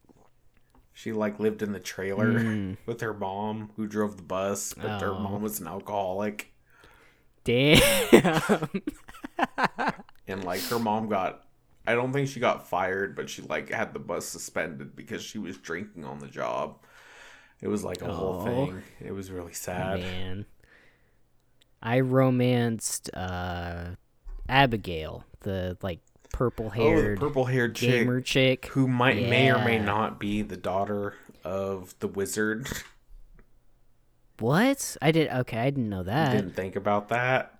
[0.94, 5.10] She like lived in the trailer with her mom who drove the bus, but her
[5.12, 5.20] Oh.
[5.20, 6.54] mom was an alcoholic
[7.44, 7.82] Damn.
[10.28, 11.44] and like her mom got
[11.88, 15.40] I don't think she got fired, but she like had the bus suspended because she
[15.40, 16.78] was drinking on the job.
[17.62, 18.46] It was like a whole Oh.
[18.46, 18.84] thing.
[19.00, 20.00] It was really sad.
[20.02, 20.46] Man.
[21.82, 23.96] I romanced uh
[24.48, 26.00] Abigail, the like
[26.34, 27.90] purple Oh, haired purple haired chick.
[27.90, 28.66] gamer chick.
[28.68, 32.68] who might may or may not be the daughter of the wizard.
[34.40, 34.98] What?
[35.02, 36.32] I did okay, I didn't know that.
[36.34, 37.60] didn't think about that.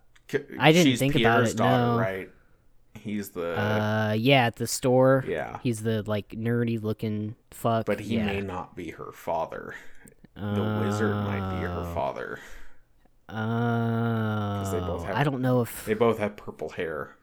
[0.60, 2.00] I didn't She's think Pierre's about it, daughter, no.
[2.00, 2.30] right?
[2.94, 5.24] He's the Uh yeah, at the store.
[5.28, 7.86] yeah, He's the like nerdy looking fuck.
[7.86, 8.26] but he yeah.
[8.26, 9.76] may not be her father.
[10.36, 11.94] The wizard might be her Oh.
[11.94, 12.40] father.
[13.30, 15.86] Oh, they both have- I don't know if.
[15.86, 17.16] They both have purple hair.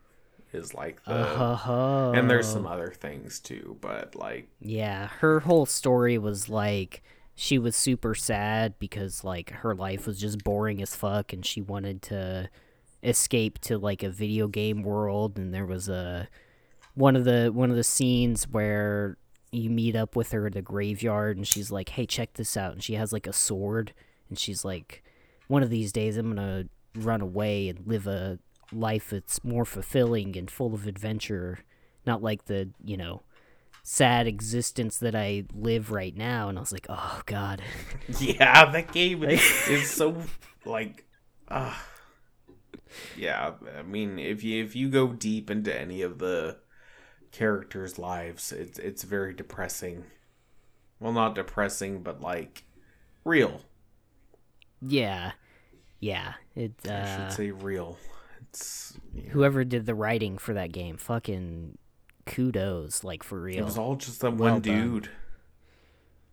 [0.53, 2.13] Is like the Uh-huh.
[2.15, 7.03] and there's some other things too, but like Yeah, her whole story was like
[7.35, 11.61] she was super sad because like her life was just boring as fuck and she
[11.61, 12.49] wanted to
[13.03, 16.29] escape to like a video game world and there was a
[16.95, 19.17] one of the one of the scenes where
[19.53, 22.73] you meet up with her at the graveyard and she's like, "Hey, check this out."
[22.73, 23.93] And she has like a sword
[24.29, 25.03] and she's like,
[25.47, 28.39] "One of these days I'm going to run away and live a
[28.73, 31.61] life that's more fulfilling and full of adventure,
[32.07, 33.23] not like the, you know,
[33.83, 37.63] sad existence that I live right now." And I was like, "Oh god."
[38.21, 40.17] yeah, that game is so
[40.65, 41.07] like
[41.49, 41.75] uh
[43.15, 46.59] yeah, I mean if you if you go deep into any of the
[47.33, 50.07] characters' lives, it's it's very depressing.
[51.01, 52.65] Well, not depressing, but like
[53.25, 53.63] real.
[54.81, 55.33] yeah.
[56.01, 57.99] Yeah, it I uh should say real.
[58.49, 59.31] It's yeah.
[59.31, 61.79] Whoever did the writing for that game, fucking
[62.27, 63.59] kudos, like for real.
[63.59, 64.91] It was all just that Well one done.
[64.93, 65.11] dude.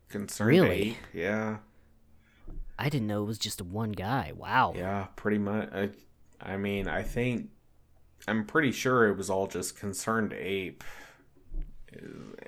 [0.10, 0.90] Concerned Really?
[0.92, 0.98] ape.
[1.14, 1.58] Yeah.
[2.78, 4.34] I didn't know it was just one guy.
[4.36, 4.74] Wow.
[4.76, 5.70] Yeah, pretty much.
[5.74, 5.90] I,
[6.42, 7.50] I mean, I think
[8.28, 10.82] I'm pretty sure it was all just ConcernedApe,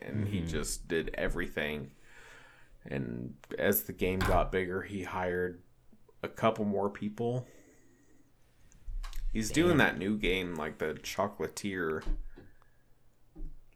[0.02, 0.48] and he mm-hmm.
[0.48, 1.92] just did everything.
[2.86, 5.62] And as the game got bigger, he hired
[6.24, 7.48] a couple more people.
[9.34, 12.04] He's doing that new game, like the Chocolatier,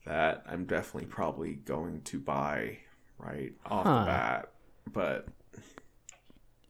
[0.05, 2.79] that I'm definitely probably going to buy
[3.19, 3.99] right off Huh.
[3.99, 4.51] the bat.
[4.91, 5.27] But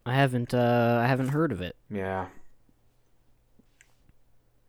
[0.06, 1.76] I haven't uh I haven't heard of it.
[1.90, 2.28] yeah,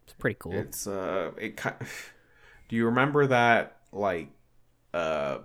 [0.04, 0.52] It's pretty cool.
[0.52, 1.56] It's uh, it.
[1.56, 1.70] ki-
[2.68, 4.28] Do you remember that like
[4.94, 5.38] uh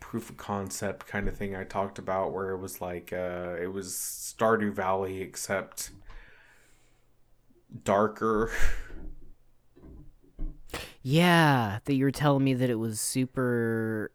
[0.00, 3.72] proof of concept kind of thing I talked about, where it was like uh, it
[3.72, 5.90] was Stardew Valley except
[7.84, 8.50] darker.
[11.02, 14.10] yeah, that you were telling me that it was super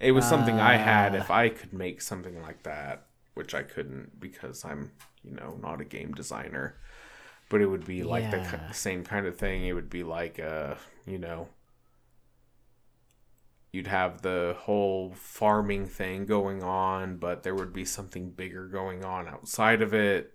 [0.00, 1.18] It was something I had Uh.
[1.18, 4.92] if I could make something like that, which I couldn't because I'm,
[5.22, 6.76] you know, not a game designer.
[7.50, 8.68] But it would be like the Yeah.
[8.68, 9.66] ki- same kind of thing.
[9.66, 11.48] It would be like, uh, you know,
[13.72, 19.04] you'd have the whole farming thing going on, but there would be something bigger going
[19.04, 20.32] on outside of it.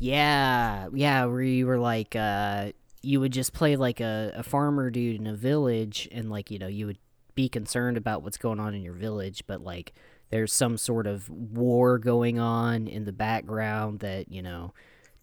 [0.00, 2.72] Yeah, yeah, where you were like, uh,
[3.02, 6.58] you would just play like a, a farmer dude in a village, and like, you
[6.58, 6.98] know, you would
[7.34, 9.92] be concerned about what's going on in your village, but like,
[10.30, 14.72] there's some sort of war going on in the background that, you know,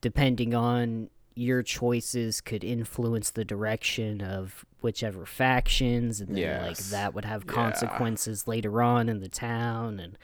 [0.02, 7.14] depending on your choices could influence the direction of whichever factions, and then like that
[7.14, 7.54] would have Yeah.
[7.54, 10.18] consequences later on in the town, and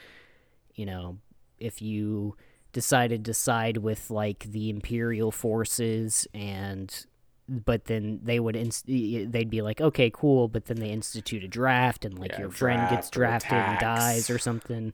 [0.76, 1.18] you know,
[1.60, 2.36] if you
[2.74, 7.06] decided to side with like the imperial forces and
[7.48, 11.48] but then they would inst- they'd be like okay cool but then they institute a
[11.48, 14.92] draft and like Yeah, your friend gets drafted and dies or something.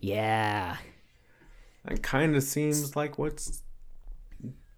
[0.00, 0.76] Yeah.
[1.88, 3.62] It kind of seems like what's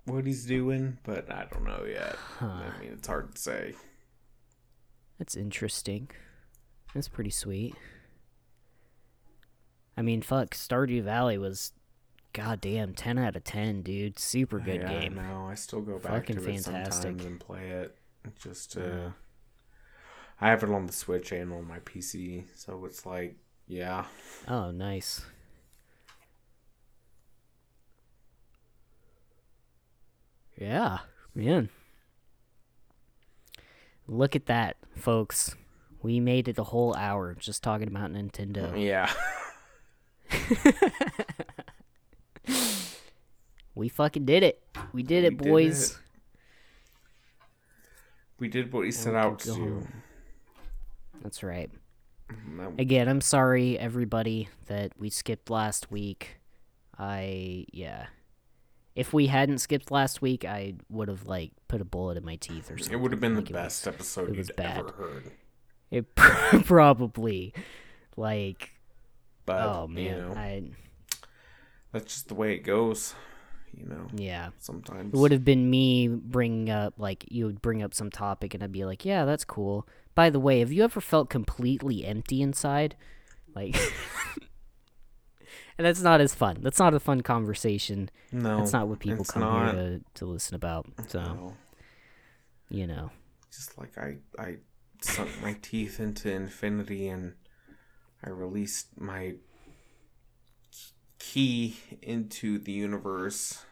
[0.05, 2.17] what he's doing, but I don't know yet.
[2.41, 3.75] I mean, it's hard to say.
[5.19, 6.11] that's interesting.
[6.95, 7.75] That's pretty sweet.
[9.97, 11.73] I mean fuck stardew valley was
[12.35, 16.13] goddamn 10 out of 10 dude super good yeah, game No, I still go back
[16.13, 17.03] Fucking to it fantastic.
[17.03, 17.97] sometimes and play it.
[18.25, 19.11] It Just uh,
[20.41, 24.05] I have it on the Switch and on my PC, so it's like, yeah,
[24.49, 25.23] Oh, nice.
[30.61, 30.99] Yeah,
[31.35, 31.69] man.
[34.07, 35.55] Look at that, folks.
[36.03, 38.73] We made it a whole hour just talking about Nintendo.
[38.81, 39.11] yeah.
[43.77, 44.63] We fucking did it.
[44.93, 45.91] We did it, We did boys.
[45.91, 45.97] it.
[48.39, 49.53] we did what we oh, set we out to do.
[49.55, 49.89] home.
[51.23, 51.71] That's right.
[52.57, 56.37] That- Again, I'm sorry, everybody, that we skipped last week.
[56.97, 58.07] I, yeah.
[58.95, 62.37] If we hadn't skipped last week, I would have, like, put a bullet in my
[62.37, 62.93] teeth or something.
[62.97, 64.79] It would have been Like, the it was- best episode you'd bad.
[64.79, 65.33] ever heard.
[65.91, 67.53] It probably,
[68.17, 68.71] like,
[69.47, 70.63] But oh man, you know, I
[71.95, 73.15] that's just the way it goes.
[73.73, 74.51] You know, yeah.
[74.61, 78.55] sometimes It would have been me bringing up like you would bring up some topic
[78.55, 79.89] and I'd be like, yeah, that's cool.
[80.15, 82.95] By the way, have you ever felt completely empty inside?
[83.53, 83.75] Like,
[85.79, 86.59] and that's not as fun.
[86.61, 88.11] That's not a fun conversation.
[88.31, 89.75] no, That's not what people come not.
[89.75, 90.87] here to, to listen about.
[91.09, 91.57] So No.
[92.69, 93.11] you know,
[93.53, 94.59] just like I I
[95.01, 97.35] sunk my teeth into infinity and
[98.23, 99.35] I released my
[101.19, 103.65] key into the universe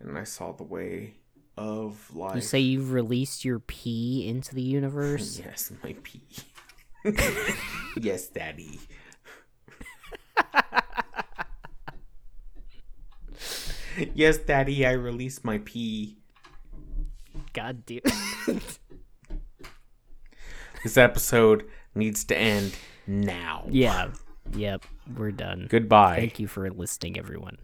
[0.00, 1.14] and I saw the way
[1.56, 2.34] of life.
[2.34, 5.38] you say you've released your pee into the universe.
[5.44, 6.22] yes, my pee.
[8.00, 8.80] yes, daddy.
[14.14, 16.16] yes, daddy, I released my pee.
[17.52, 18.00] God damn.
[20.82, 22.74] This episode needs to end
[23.06, 23.66] now.
[23.68, 24.08] yeah.
[24.54, 24.84] Yep.
[25.16, 25.66] We're done.
[25.68, 26.16] Goodbye.
[26.16, 27.56] Thank you for listening, everyone.